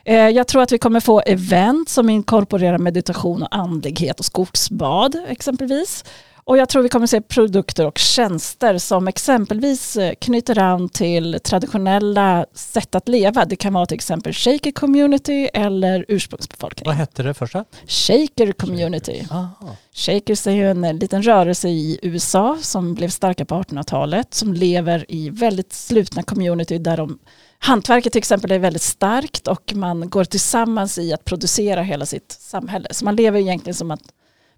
Eh, 0.05 0.29
jag 0.29 0.47
tror 0.47 0.61
att 0.61 0.71
vi 0.71 0.77
kommer 0.77 0.99
få 0.99 1.21
event 1.25 1.89
som 1.89 2.09
inkorporerar 2.09 2.77
meditation 2.77 3.43
och 3.43 3.55
andlighet 3.55 4.19
och 4.19 4.25
skogsbad 4.25 5.23
exempelvis. 5.27 6.03
Och 6.47 6.57
jag 6.57 6.69
tror 6.69 6.83
vi 6.83 6.89
kommer 6.89 7.07
se 7.07 7.21
produkter 7.21 7.85
och 7.85 7.97
tjänster 7.97 8.77
som 8.77 9.07
exempelvis 9.07 9.97
eh, 9.97 10.13
knyter 10.21 10.59
an 10.59 10.89
till 10.89 11.39
traditionella 11.43 12.45
sätt 12.53 12.95
att 12.95 13.07
leva. 13.07 13.45
Det 13.45 13.55
kan 13.55 13.73
vara 13.73 13.85
till 13.85 13.95
exempel 13.95 14.33
shaker 14.33 14.71
community 14.71 15.49
eller 15.53 16.05
ursprungsbefolkning. 16.07 16.85
Vad 16.85 16.95
hette 16.95 17.23
det 17.23 17.33
första? 17.33 17.65
Shaker 17.87 18.51
community. 18.51 19.27
Aha. 19.31 19.75
Shakers 19.93 20.47
är 20.47 20.51
ju 20.51 20.71
en 20.71 20.83
eh, 20.83 20.93
liten 20.93 21.23
rörelse 21.23 21.69
i 21.69 21.99
USA 22.01 22.57
som 22.61 22.93
blev 22.93 23.09
starka 23.09 23.45
på 23.45 23.55
1800-talet 23.55 24.33
som 24.33 24.53
lever 24.53 25.05
i 25.09 25.29
väldigt 25.29 25.73
slutna 25.73 26.23
community 26.23 26.77
där 26.77 26.97
de 26.97 27.19
Hantverket 27.59 28.13
till 28.13 28.19
exempel 28.19 28.51
är 28.51 28.59
väldigt 28.59 28.81
starkt 28.81 29.47
och 29.47 29.73
man 29.75 30.09
går 30.09 30.23
tillsammans 30.23 30.97
i 30.97 31.13
att 31.13 31.25
producera 31.25 31.81
hela 31.81 32.05
sitt 32.05 32.31
samhälle. 32.31 32.87
Så 32.91 33.05
man 33.05 33.15
lever 33.15 33.39
egentligen 33.39 33.75
som 33.75 33.91
att 33.91 34.01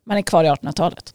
man 0.07 0.17
är 0.17 0.21
kvar 0.21 0.43
i 0.43 0.47
1800-talet. 0.47 1.13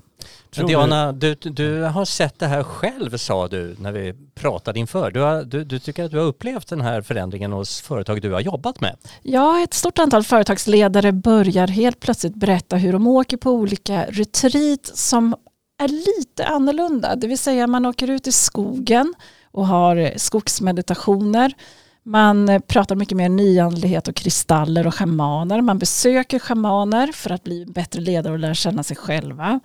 Tror 0.51 0.69
Diana, 0.69 1.13
du, 1.13 1.35
du 1.35 1.83
har 1.83 2.05
sett 2.05 2.39
det 2.39 2.47
här 2.47 2.63
själv 2.63 3.17
sa 3.17 3.49
du 3.49 3.77
när 3.79 3.93
vi 3.93 4.15
pratade 4.35 4.79
inför. 4.81 5.11
Du, 5.11 5.21
har, 5.21 5.43
du, 5.43 5.65
du 5.65 5.79
tycker 5.79 6.05
att 6.05 6.11
du 6.11 6.19
har 6.19 6.25
upplevt 6.25 6.69
den 6.69 6.81
här 6.81 7.03
förändringen 7.03 7.53
hos 7.53 7.81
företag 7.81 8.23
du 8.23 8.33
har 8.33 8.41
jobbat 8.41 8.81
med. 8.81 8.97
Ja, 9.23 9.63
ett 9.63 9.75
stort 9.75 9.99
antal 9.99 10.25
företagsledare 10.25 11.13
börjar 11.13 11.67
helt 11.67 12.01
plötsligt 12.01 12.35
berätta 12.35 12.77
hur 12.77 12.93
de 12.93 13.07
åker 13.07 13.37
på 13.37 13.51
olika 13.51 14.07
retreat 14.09 14.87
som 14.95 15.35
är 15.83 15.89
lite 15.89 16.47
annorlunda. 16.47 17.17
Det 17.17 17.27
vill 17.27 17.39
säga 17.39 17.67
man 17.67 17.87
åker 17.87 18.11
ut 18.11 18.27
i 18.27 18.33
skogen 18.33 19.15
och 19.51 19.67
har 19.67 20.13
skogsmeditationer. 20.17 21.55
Man 22.03 22.49
eh, 22.49 22.61
pratar 22.61 22.97
mycket 22.97 23.17
mer 23.17 23.29
nyandlighet 23.29 24.09
och 24.09 24.15
kristaller 24.15 24.87
och 24.87 24.95
schamaner. 24.95 25.61
Man 25.61 25.79
besöker 25.79 26.39
schamaner 26.39 27.13
för 27.13 27.31
att 27.31 27.45
bli 27.45 27.67
bättre 27.67 28.01
ledare 28.01 28.33
och 28.33 28.39
lära 28.39 28.55
känna 28.55 28.83
sig 28.83 28.97
själva. 28.97 29.61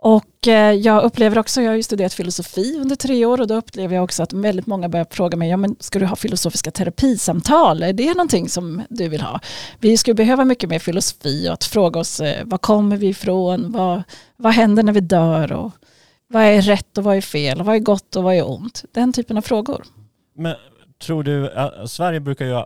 Och 0.00 0.48
eh, 0.48 0.72
jag 0.72 1.04
upplever 1.04 1.38
också, 1.38 1.62
jag 1.62 1.70
har 1.70 1.76
ju 1.76 1.82
studerat 1.82 2.14
filosofi 2.14 2.78
under 2.80 2.96
tre 2.96 3.24
år 3.24 3.40
och 3.40 3.46
då 3.46 3.54
upplever 3.54 3.94
jag 3.94 4.04
också 4.04 4.22
att 4.22 4.32
väldigt 4.32 4.66
många 4.66 4.88
börjar 4.88 5.06
fråga 5.10 5.36
mig, 5.36 5.50
ja 5.50 5.56
men 5.56 5.76
ska 5.80 5.98
du 5.98 6.06
ha 6.06 6.16
filosofiska 6.16 6.70
terapisamtal? 6.70 7.82
Är 7.82 7.92
det 7.92 8.14
någonting 8.14 8.48
som 8.48 8.82
du 8.88 9.08
vill 9.08 9.20
ha? 9.20 9.40
Vi 9.80 9.96
skulle 9.96 10.14
behöva 10.14 10.44
mycket 10.44 10.70
mer 10.70 10.78
filosofi 10.78 11.48
och 11.48 11.52
att 11.52 11.64
fråga 11.64 12.00
oss, 12.00 12.20
eh, 12.20 12.44
var 12.44 12.58
kommer 12.58 12.96
vi 12.96 13.06
ifrån? 13.06 13.72
Vad, 13.72 14.02
vad 14.36 14.52
händer 14.52 14.82
när 14.82 14.92
vi 14.92 15.00
dör? 15.00 15.52
Och 15.52 15.72
vad 16.28 16.42
är 16.42 16.62
rätt 16.62 16.98
och 16.98 17.04
vad 17.04 17.16
är 17.16 17.20
fel? 17.20 17.60
Och 17.60 17.66
vad 17.66 17.74
är 17.74 17.80
gott 17.80 18.16
och 18.16 18.22
vad 18.22 18.34
är 18.34 18.50
ont? 18.50 18.84
Den 18.92 19.12
typen 19.12 19.36
av 19.36 19.42
frågor. 19.42 19.84
Men 20.36 20.54
tror 20.98 21.22
du, 21.22 21.52
Sverige 21.88 22.20
brukar 22.20 22.46
ju 22.46 22.62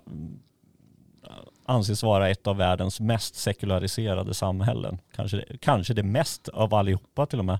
anses 1.66 2.02
vara 2.02 2.28
ett 2.30 2.46
av 2.46 2.56
världens 2.56 3.00
mest 3.00 3.34
sekulariserade 3.34 4.34
samhällen. 4.34 4.98
Kanske, 5.16 5.44
kanske 5.60 5.94
det 5.94 6.02
mest 6.02 6.48
av 6.48 6.74
allihopa 6.74 7.26
till 7.26 7.38
och 7.38 7.44
med. 7.44 7.58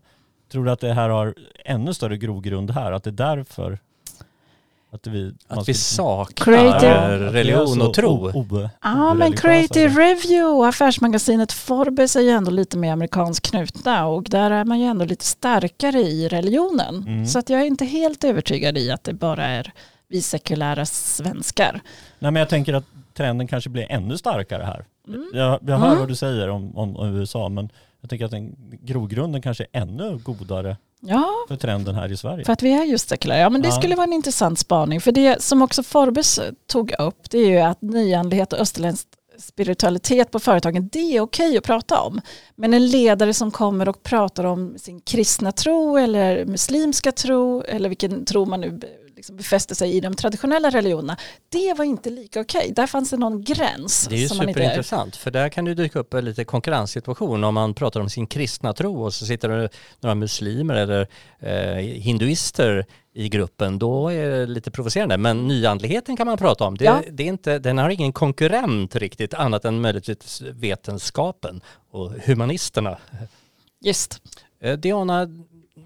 Tror 0.53 0.65
du 0.65 0.71
att 0.71 0.81
det 0.81 0.93
här 0.93 1.09
har 1.09 1.35
ännu 1.65 1.95
större 1.95 2.17
grogrund 2.17 2.71
här? 2.71 2.93
Att 2.93 3.05
det 3.05 3.11
är 3.11 3.13
därför 3.13 3.79
att 4.93 5.07
vi... 5.07 5.35
Att 5.49 5.69
vi 5.69 5.75
saknar 5.75 6.57
Creative- 6.57 7.33
religion 7.33 7.81
och 7.83 7.95
tro. 7.95 8.09
o- 8.09 8.47
o- 8.51 8.69
Ja, 8.83 9.15
men 9.15 9.33
Creative? 9.33 9.89
Review 10.01 10.45
och 10.45 10.67
affärsmagasinet 10.67 11.53
Forbes 11.53 12.17
är 12.17 12.21
ju 12.21 12.31
ändå 12.31 12.51
lite 12.51 12.79
mer 12.79 12.93
amerikanskt 12.93 13.51
knutna 13.51 14.07
och 14.07 14.23
där 14.23 14.51
är 14.51 14.65
man 14.65 14.81
ju 14.81 14.87
ändå 14.87 15.05
lite 15.05 15.25
starkare 15.25 16.01
i 16.01 16.29
religionen. 16.29 17.05
Mm. 17.07 17.27
Så 17.27 17.39
att 17.39 17.51
jag 17.51 17.61
är 17.61 17.65
inte 17.67 17.85
helt 17.85 18.25
övertygad 18.25 18.79
i 18.79 18.91
att 18.91 19.05
det 19.05 19.13
bara 19.13 19.45
är 19.47 19.73
vi 20.13 20.23
sekulära 20.23 20.87
svenskar. 20.87 21.81
Nej 22.19 22.31
men 22.33 22.37
jag 22.41 22.49
tänker 22.49 22.75
att 22.75 22.85
trenden 23.15 23.47
kanske 23.47 23.71
blir 23.71 23.87
ännu 23.93 24.19
starkare 24.19 24.63
här. 24.63 24.85
Mm. 25.09 25.31
Jag, 25.35 25.59
jag 25.67 25.77
hör 25.79 25.87
Mm. 25.87 25.99
vad 25.99 26.09
du 26.09 26.17
säger 26.17 26.49
om, 26.49 26.77
om, 26.79 26.97
om 26.97 27.15
USA 27.17 27.49
men 27.49 27.69
jag 28.01 28.11
tänker 28.11 28.25
att 28.25 28.31
den 28.31 28.55
grogrunden 28.83 29.43
kanske 29.43 29.67
är 29.73 29.81
ännu 29.83 30.19
godare 30.25 30.77
Ja, 31.01 31.27
för 31.49 31.57
trenden 31.57 31.95
här 31.95 32.13
i 32.13 32.17
Sverige. 32.17 32.45
för 32.45 32.53
att 32.53 32.63
vi 32.63 32.73
är 32.73 32.85
just 32.85 33.09
sekulära. 33.09 33.39
Ja, 33.39 33.51
men 33.51 33.63
det 33.63 33.69
Ja. 33.69 33.75
skulle 33.75 33.95
vara 33.95 34.05
en 34.05 34.13
intressant 34.13 34.59
spaning. 34.59 35.01
För 35.01 35.13
det 35.13 35.43
som 35.43 35.63
också 35.63 35.83
Forbes 35.83 36.41
tog 36.67 36.93
upp 36.99 37.31
det 37.31 37.39
är 37.39 37.49
ju 37.49 37.59
att 37.59 37.83
nyandlighet 37.83 38.53
och 38.53 38.59
österländsk 38.59 39.07
spiritualitet 39.39 40.31
på 40.31 40.39
företagen, 40.39 40.89
det 40.93 41.17
är 41.17 41.21
okej 41.21 41.59
att 41.59 41.65
prata 41.65 42.01
om. 42.01 42.21
Men 42.57 42.75
en 42.75 42.87
ledare 42.87 43.35
som 43.35 43.51
kommer 43.51 43.89
och 43.89 44.03
pratar 44.03 44.45
om 44.45 44.75
sin 44.79 45.01
kristna 45.01 45.53
tro 45.53 45.97
eller 45.97 46.45
muslimska 46.45 47.13
tro 47.13 47.63
eller 47.63 47.89
vilken 47.89 48.25
tro 48.25 48.45
man 48.45 48.61
nu 48.61 48.81
liksom 49.23 49.37
befäste 49.37 49.75
sig 49.75 49.97
i 49.97 50.01
de 50.01 50.15
traditionella 50.15 50.71
religionerna. 50.71 51.17
Det 51.49 51.75
var 51.79 51.85
inte 51.85 52.11
lika 52.11 52.41
okej. 52.41 52.73
Där 52.77 52.87
fanns 52.87 53.11
det 53.11 53.17
någon 53.17 53.45
gräns. 53.45 54.07
Det 54.11 54.15
är 54.15 54.19
ju 54.19 54.29
superintressant 54.29 55.17
för 55.17 55.31
där 55.31 55.49
kan 55.49 55.65
det 55.65 55.75
dyka 55.75 55.99
upp 55.99 56.15
en 56.15 56.25
lite 56.25 56.45
konkurrenssituation 56.45 57.45
om 57.45 57.55
man 57.55 57.75
pratar 57.75 58.01
om 58.01 58.11
sin 58.11 58.27
kristna 58.27 58.73
tro 58.73 59.03
och 59.03 59.15
så 59.15 59.27
sitter 59.27 59.49
det 59.49 59.69
några 60.01 60.15
muslimer 60.15 60.75
eller 60.75 61.07
eh, 61.41 61.85
hinduister 61.85 62.87
i 63.15 63.29
gruppen, 63.29 63.79
då 63.79 64.09
är 64.09 64.31
det 64.31 64.47
lite 64.47 64.71
provocerande. 64.71 65.17
Men 65.19 65.49
nyandligheten 65.49 66.17
kan 66.17 66.27
man 66.27 66.39
prata 66.39 66.65
om. 66.65 66.77
Det, 66.77 66.85
Ja. 66.85 67.03
det 67.11 67.23
är 67.23 67.27
inte, 67.29 67.59
den 67.59 67.79
har 67.79 67.91
ingen 67.91 68.13
konkurrent 68.13 68.97
riktigt 68.97 69.35
annat 69.35 69.65
än 69.65 69.81
möjligtvis 69.81 70.43
vetenskapen 70.43 71.61
och 71.91 72.13
humanisterna. 72.13 72.99
Just. 73.85 74.23
Eh, 74.63 74.79
Diana, 74.79 75.27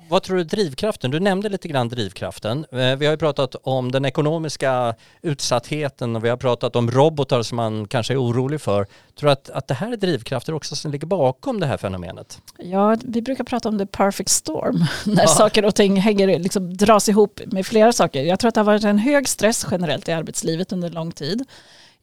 vad 0.08 0.22
tror 0.22 0.36
du 0.36 0.40
är 0.40 0.44
drivkraften? 0.44 1.10
Du 1.10 1.20
nämnde 1.20 1.48
lite 1.48 1.68
grann 1.68 1.88
drivkraften. 1.88 2.66
Eh, 2.72 2.96
Vi 2.96 3.06
har 3.06 3.12
ju 3.12 3.16
pratat 3.16 3.56
om 3.62 3.92
den 3.92 4.04
ekonomiska 4.04 4.94
utsattheten 5.22 6.16
och 6.16 6.24
vi 6.24 6.28
har 6.28 6.36
pratat 6.36 6.76
om 6.76 6.90
robotar 6.90 7.42
som 7.42 7.56
man 7.56 7.88
kanske 7.88 8.14
är 8.14 8.22
orolig 8.22 8.60
för. 8.60 8.84
Tror 9.18 9.26
du 9.28 9.30
att, 9.32 9.50
att 9.50 9.68
det 9.68 9.74
här 9.74 9.92
är 9.92 9.96
drivkrafter 9.96 10.54
också 10.54 10.76
som 10.76 10.90
ligger 10.90 11.06
bakom 11.06 11.60
det 11.60 11.66
här 11.66 11.76
fenomenet? 11.76 12.40
Ja, 12.58 12.96
vi 13.04 13.22
brukar 13.22 13.44
prata 13.44 13.68
om 13.68 13.78
the 13.78 13.86
perfect 13.86 14.30
storm, 14.30 14.84
när 15.04 15.22
Ja. 15.22 15.28
saker 15.28 15.64
och 15.64 15.74
ting 15.74 15.96
hänger, 15.96 16.38
liksom, 16.38 16.76
dras 16.76 17.08
ihop 17.08 17.40
med 17.46 17.66
flera 17.66 17.92
saker. 17.92 18.22
Jag 18.22 18.38
tror 18.40 18.48
att 18.48 18.54
det 18.54 18.60
har 18.60 18.66
varit 18.66 18.84
en 18.84 18.98
hög 18.98 19.28
stress 19.28 19.66
generellt 19.70 20.08
i 20.08 20.12
arbetslivet 20.12 20.72
under 20.72 20.90
lång 20.90 21.12
tid. 21.12 21.44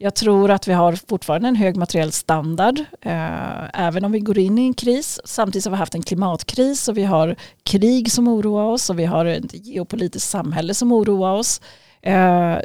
Jag 0.04 0.16
tror 0.16 0.52
att 0.52 0.68
vi 0.68 0.74
har 0.74 0.94
fortfarande 0.94 1.48
en 1.48 1.56
hög 1.56 1.76
materiell 1.76 2.12
standard, 2.12 2.80
eh, 3.02 3.82
även 3.82 4.06
om 4.06 4.12
vi 4.12 4.20
går 4.20 4.38
in 4.38 4.58
i 4.58 4.62
en 4.62 4.74
kris. 4.74 5.20
Samtidigt 5.26 5.66
har 5.66 5.72
vi 5.72 5.78
haft 5.78 5.96
en 5.96 6.04
klimatkris 6.04 6.88
och 6.88 6.98
vi 6.98 7.04
har 7.04 7.36
krig 7.64 8.12
som 8.12 8.28
oroar 8.28 8.64
oss 8.64 8.90
och 8.90 9.00
vi 9.00 9.06
har 9.06 9.26
ett 9.26 9.54
geopolitiskt 9.54 10.30
samhälle 10.30 10.74
som 10.74 10.92
oroar 10.92 11.34
oss. 11.34 11.62
Eh, 12.02 12.58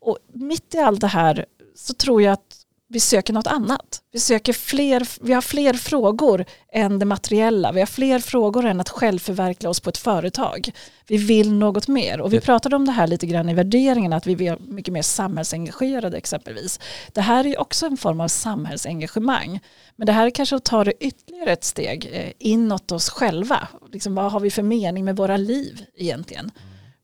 och 0.00 0.18
mitt 0.32 0.74
i 0.74 0.78
allt 0.78 1.00
det 1.00 1.06
här 1.06 1.46
så 1.74 1.94
tror 1.94 2.22
jag 2.22 2.32
att 2.32 2.61
vi 2.92 3.00
söker 3.00 3.32
något 3.32 3.46
annat. 3.46 4.02
Vi, 4.12 4.20
söker 4.20 4.52
fler, 4.52 5.08
vi 5.20 5.32
har 5.32 5.40
fler 5.40 5.72
frågor 5.72 6.44
än 6.72 6.98
det 6.98 7.04
materiella. 7.04 7.72
Vi 7.72 7.80
har 7.80 7.86
fler 7.86 8.18
frågor 8.18 8.64
än 8.64 8.80
att 8.80 8.88
självförverkliga 8.88 9.70
oss 9.70 9.80
på 9.80 9.90
ett 9.90 9.98
företag. 9.98 10.70
Vi 11.06 11.16
vill 11.16 11.52
något 11.52 11.88
mer. 11.88 12.20
Och 12.20 12.32
vi 12.32 12.40
pratade 12.40 12.76
om 12.76 12.86
det 12.86 12.92
här 12.92 13.06
lite 13.06 13.26
grann 13.26 13.48
i 13.48 13.54
värderingen, 13.54 14.12
att 14.12 14.26
vi 14.26 14.46
är 14.46 14.58
mycket 14.58 14.92
mer 14.92 15.02
samhällsengagerade 15.02 16.16
exempelvis. 16.16 16.80
Det 17.12 17.20
här 17.20 17.46
är 17.46 17.60
också 17.60 17.86
en 17.86 17.96
form 17.96 18.20
av 18.20 18.28
samhällsengagemang. 18.28 19.60
Men 19.96 20.06
det 20.06 20.12
här 20.12 20.26
är 20.26 20.30
kanske 20.30 20.56
att 20.56 20.64
ta 20.64 20.84
det 20.84 21.04
ytterligare 21.04 21.52
ett 21.52 21.64
steg 21.64 22.10
eh, 22.12 22.32
inåt 22.38 22.92
oss 22.92 23.10
själva. 23.10 23.68
Liksom, 23.92 24.14
vad 24.14 24.32
har 24.32 24.40
vi 24.40 24.50
för 24.50 24.62
mening 24.62 25.04
med 25.04 25.16
våra 25.16 25.36
liv 25.36 25.84
egentligen? 25.96 26.50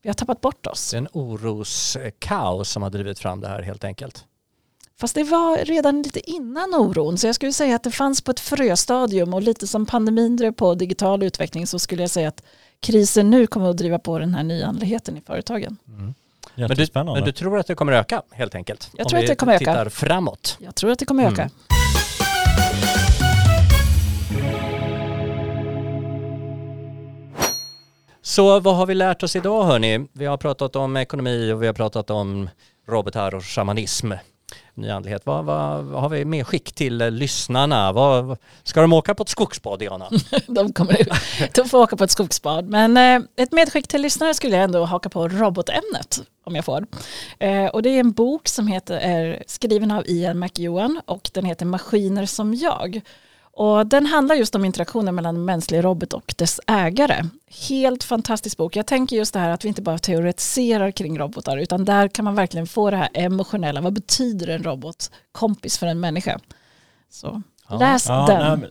Vi 0.02 0.08
har 0.08 0.14
tappat 0.14 0.40
bort 0.40 0.66
oss. 0.66 0.90
Det 0.90 0.96
är 0.96 0.98
en 0.98 1.08
oroskaos 1.12 2.70
som 2.70 2.82
har 2.82 2.90
drivit 2.90 3.18
fram 3.18 3.40
det 3.40 3.48
här 3.48 3.62
helt 3.62 3.84
enkelt. 3.84 4.24
Fast 5.00 5.14
det 5.14 5.24
var 5.24 5.58
redan 5.64 6.02
lite 6.02 6.30
innan 6.30 6.74
oron, 6.74 7.18
så 7.18 7.26
jag 7.26 7.34
skulle 7.34 7.52
säga 7.52 7.76
att 7.76 7.82
det 7.82 7.90
fanns 7.90 8.20
på 8.20 8.30
ett 8.30 8.40
fröstadium 8.40 9.34
och 9.34 9.42
lite 9.42 9.66
som 9.66 9.86
pandemin 9.86 10.36
drev 10.36 10.52
på 10.52 10.74
digital 10.74 11.22
utveckling 11.22 11.66
så 11.66 11.78
skulle 11.78 12.02
jag 12.02 12.10
säga 12.10 12.28
att 12.28 12.42
krisen 12.80 13.30
nu 13.30 13.46
kommer 13.46 13.70
att 13.70 13.76
driva 13.76 13.98
på 13.98 14.18
den 14.18 14.34
här 14.34 14.42
nyandligheten 14.42 15.16
i 15.16 15.20
företagen. 15.20 15.76
Men 16.54 16.68
du, 16.68 16.86
men 16.94 17.24
du 17.24 17.32
tror 17.32 17.58
att 17.58 17.66
det 17.66 17.74
kommer 17.74 17.92
öka 17.92 18.22
helt 18.30 18.54
enkelt? 18.54 18.90
Jag 18.96 19.06
Om 19.06 19.08
tror 19.08 19.18
att 19.18 19.24
vi 19.24 19.28
det 19.28 19.36
kommer 19.36 19.52
öka. 19.52 19.58
tittar 19.58 19.88
framåt. 19.88 20.56
Jag 20.60 20.74
tror 20.74 20.90
att 20.90 20.98
det 20.98 21.04
kommer 21.04 21.24
öka. 21.32 21.42
Mm. 21.42 21.50
Så 28.22 28.60
vad 28.60 28.76
har 28.76 28.86
vi 28.86 28.94
lärt 28.94 29.22
oss 29.22 29.36
idag 29.36 29.64
hörni? 29.64 30.06
Vi 30.12 30.26
har 30.26 30.36
pratat 30.36 30.76
om 30.76 30.96
ekonomi 30.96 31.52
och 31.52 31.62
vi 31.62 31.66
har 31.66 31.74
pratat 31.74 32.10
om 32.10 32.50
robotar 32.88 33.34
och 33.34 33.44
shamanism. 33.44 34.12
Nyandlighet. 34.78 35.26
Vad, 35.26 35.44
vad, 35.44 35.84
vad 35.84 36.02
har 36.02 36.08
vi 36.08 36.24
medskick 36.24 36.72
till 36.72 37.00
eh, 37.00 37.10
lyssnarna? 37.10 37.92
Vad, 37.92 38.38
ska 38.62 38.80
de 38.80 38.92
åka 38.92 39.14
på 39.14 39.22
ett 39.22 39.28
skogsbad, 39.28 39.78
Diana? 39.78 40.08
De 40.46 40.72
kommer 40.72 41.06
de 41.54 41.68
får 41.68 41.78
åka 41.78 41.96
på 41.96 42.04
ett 42.04 42.10
skogsbad. 42.10 42.68
Men 42.68 42.96
eh, 42.96 43.28
ett 43.36 43.52
medskick 43.52 43.88
till 43.88 44.02
lyssnare 44.02 44.34
skulle 44.34 44.56
jag 44.56 44.64
ändå 44.64 44.84
haka 44.84 45.08
på 45.08 45.28
robotämnet 45.28 46.20
om 46.44 46.56
jag 46.56 46.64
får. 46.64 46.86
Eh, 47.38 47.66
och 47.66 47.82
det 47.82 47.90
är 47.90 48.00
en 48.00 48.12
bok 48.12 48.48
som 48.48 48.66
heter, 48.66 48.98
är 48.98 49.42
skriven 49.46 49.90
av 49.90 50.06
Ian 50.06 50.38
McEwan 50.38 51.00
och 51.06 51.30
den 51.34 51.44
heter 51.44 51.66
Maskiner 51.66 52.26
som 52.26 52.54
jag. 52.54 53.00
Och 53.60 53.86
den 53.86 54.06
handlar 54.06 54.34
just 54.34 54.54
om 54.54 54.64
interaktionen 54.64 55.14
mellan 55.14 55.44
mänsklig 55.44 55.84
robot 55.84 56.12
och 56.12 56.34
dess 56.38 56.60
ägare. 56.66 57.24
Helt 57.68 58.04
fantastisk 58.04 58.56
bok. 58.56 58.76
Jag 58.76 58.86
tänker 58.86 59.16
just 59.16 59.32
det 59.34 59.38
här 59.40 59.50
att 59.50 59.64
vi 59.64 59.68
inte 59.68 59.82
bara 59.82 59.98
teoretiserar 59.98 60.90
kring 60.90 61.18
robotar 61.18 61.56
utan 61.56 61.84
där 61.84 62.08
kan 62.08 62.24
man 62.24 62.34
verkligen 62.34 62.66
få 62.66 62.90
det 62.90 62.96
här 62.96 63.08
emotionella. 63.14 63.80
Vad 63.80 63.92
betyder 63.92 64.48
en 64.48 64.62
robot 64.62 65.10
kompis 65.32 65.78
för 65.78 65.86
en 65.86 66.00
människa? 66.00 66.38
Så 67.10 67.42
Ja. 67.68 67.78
läs 67.78 68.08
Ja, 68.08 68.26
den. 68.26 68.38
nej, 68.40 68.56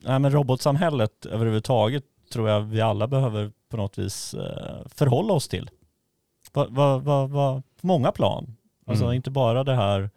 nej, 0.00 0.18
men 0.18 0.30
robotsamhället 0.32 1.26
överhuvudtaget 1.26 2.04
tror 2.32 2.48
jag 2.48 2.60
vi 2.60 2.80
alla 2.80 3.06
behöver 3.06 3.52
på 3.70 3.76
något 3.76 3.98
vis 3.98 4.34
eh, 4.34 4.86
förhålla 4.86 5.32
oss 5.32 5.48
till. 5.48 5.70
Va, 6.52 6.66
va, 6.70 6.98
va, 6.98 7.26
va, 7.26 7.62
på 7.80 7.86
många 7.86 8.12
plan. 8.12 8.56
Alltså 8.86 9.04
Mm. 9.04 9.16
inte 9.16 9.30
bara 9.30 9.64
det 9.64 9.74
här 9.74 10.10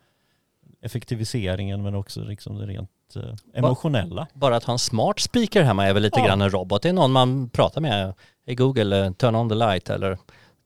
effektiviseringen 0.81 1.81
men 1.83 1.95
också 1.95 2.21
liksom 2.21 2.57
det 2.57 2.65
rent 2.65 2.89
eh, 3.15 3.23
emotionella. 3.53 4.27
Bara 4.33 4.55
att 4.55 4.63
ha 4.63 4.73
en 4.73 4.79
smart 4.79 5.19
speaker 5.19 5.63
hemma 5.63 5.85
är 5.87 5.93
väl 5.93 6.03
lite 6.03 6.19
Ja. 6.19 6.25
grann 6.25 6.41
en 6.41 6.49
robot. 6.49 6.81
Det 6.81 6.89
är 6.89 6.93
någon 6.93 7.11
man 7.11 7.49
pratar 7.49 7.81
med 7.81 8.13
i 8.45 8.55
Google, 8.55 9.05
eh, 9.05 9.11
turn 9.11 9.35
on 9.35 9.49
the 9.49 9.55
light 9.55 9.89
eller 9.89 10.17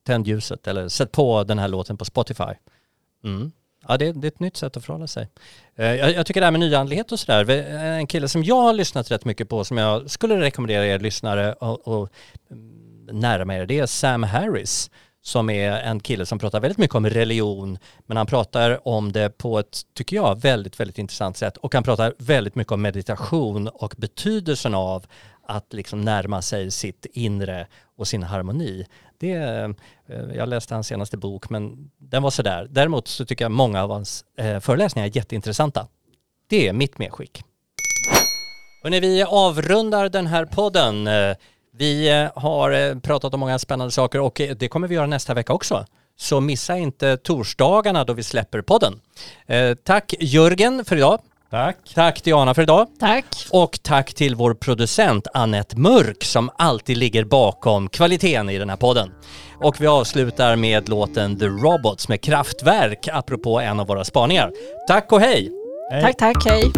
tänd 0.07 0.27
ljuset 0.27 0.67
eller 0.67 0.87
sätt 0.87 1.11
på 1.11 1.43
den 1.43 1.59
här 1.59 1.67
låten 1.67 1.97
på 1.97 2.05
Spotify. 2.05 2.53
Mm. 3.23 3.51
Ja, 3.87 3.97
det, 3.97 4.11
det 4.11 4.27
är 4.27 4.31
ett 4.31 4.39
nytt 4.39 4.57
sätt 4.57 4.77
att 4.77 4.85
förhålla 4.85 5.07
sig. 5.07 5.27
Eh, 5.75 5.85
Jag, 5.85 6.11
jag 6.13 6.25
tycker 6.25 6.41
det 6.41 6.45
här 6.45 6.51
med 6.51 6.59
nyandlighet 6.59 7.11
och 7.11 7.19
sådär, 7.19 7.49
en 7.49 8.07
kille 8.07 8.27
som 8.27 8.43
jag 8.43 8.61
har 8.61 8.73
lyssnat 8.73 9.11
rätt 9.11 9.25
mycket 9.25 9.49
på 9.49 9.63
som 9.63 9.77
jag 9.77 10.09
skulle 10.09 10.39
rekommendera 10.41 10.85
er 10.85 10.99
lyssnare 10.99 11.53
och, 11.53 11.87
och 11.87 12.09
mm, 12.51 12.77
närma 13.19 13.55
er, 13.55 13.65
det 13.65 13.79
är 13.79 13.85
Sam 13.85 14.23
Harris 14.23 14.91
som 15.21 15.49
är 15.49 15.71
en 15.71 15.99
kille 15.99 16.25
som 16.25 16.39
pratar 16.39 16.59
väldigt 16.59 16.77
mycket 16.77 16.95
om 16.95 17.09
religion, 17.09 17.77
men 18.05 18.17
han 18.17 18.25
pratar 18.25 18.87
om 18.87 19.11
det 19.11 19.37
på 19.37 19.59
ett, 19.59 19.81
tycker 19.93 20.15
jag, 20.15 20.41
väldigt, 20.41 20.79
väldigt 20.79 20.97
intressant 20.97 21.37
sätt. 21.37 21.57
Och 21.57 21.73
han 21.73 21.83
pratar 21.83 22.13
väldigt 22.17 22.55
mycket 22.55 22.71
om 22.73 22.81
meditation 22.81 23.67
och 23.67 23.93
betydelsen 23.97 24.73
av 24.73 25.05
att 25.43 25.73
liksom 25.73 26.01
närma 26.01 26.41
sig 26.41 26.71
sitt 26.71 27.05
inre 27.13 27.67
och 27.97 28.07
sin 28.07 28.23
harmoni. 28.23 28.85
Det, 29.17 29.33
eh, 29.33 29.69
jag 30.35 30.49
läste 30.49 30.73
hans 30.73 30.87
senaste 30.87 31.17
bok, 31.17 31.49
men 31.49 31.91
den 31.97 32.23
var 32.23 32.29
sådär. 32.29 32.67
Däremot 32.69 33.07
så 33.07 33.25
tycker 33.25 33.45
jag 33.45 33.51
många 33.51 33.83
av 33.83 33.91
hans 33.91 34.25
eh, 34.37 34.59
föreläsningar 34.59 35.07
är 35.07 35.15
jätteintressanta. 35.15 35.87
Det 36.49 36.67
är 36.67 36.73
mitt 36.73 36.97
medskick. 36.97 37.43
Och 38.83 38.91
när 38.91 39.01
vi 39.01 39.23
avrundar 39.23 40.09
den 40.09 40.27
här 40.27 40.45
podden, 40.45 41.07
eh, 41.07 41.35
vi 41.77 42.09
eh, 42.09 42.41
har 42.41 42.71
eh, 42.71 42.95
pratat 42.99 43.33
om 43.33 43.39
många 43.39 43.59
spännande 43.59 43.91
saker 43.91 44.19
och 44.19 44.41
eh, 44.41 44.55
det 44.55 44.67
kommer 44.67 44.87
vi 44.87 44.95
göra 44.95 45.07
nästa 45.07 45.33
vecka 45.33 45.53
också. 45.53 45.85
Så 46.17 46.39
missa 46.39 46.77
inte 46.77 47.17
torsdagarna 47.17 48.03
då 48.03 48.13
vi 48.13 48.23
släpper 48.23 48.61
podden. 48.61 48.99
Tack 49.83 50.13
Jörgen 50.19 50.85
för 50.85 50.95
idag. 50.95 51.19
Tack. 51.49 51.77
Tack 51.95 52.23
Diana 52.23 52.53
för 52.53 52.61
idag. 52.61 52.87
Tack. 52.99 53.25
Och 53.51 53.79
tack 53.83 54.13
till 54.13 54.35
vår 54.35 54.53
producent 54.53 55.27
Annette 55.33 55.77
Mörk 55.77 56.23
som 56.23 56.49
alltid 56.57 56.97
ligger 56.97 57.23
bakom 57.23 57.89
kvaliteten 57.89 58.49
i 58.49 58.57
den 58.57 58.69
här 58.69 58.77
podden. 58.77 59.11
Och 59.61 59.81
vi 59.81 59.87
avslutar 59.87 60.55
med 60.55 60.89
låten 60.89 61.39
The 61.39 61.45
Robots 61.45 62.07
med 62.07 62.21
Kraftwerk 62.21 63.07
apropå 63.11 63.59
en 63.59 63.79
av 63.79 63.87
våra 63.87 64.03
spaningar. 64.03 64.51
Tack 64.87 65.11
och 65.11 65.21
hej! 65.21 65.51
Hej. 65.91 66.01
Tack, 66.01 66.17
tack, 66.17 66.45
hej. 66.45 66.71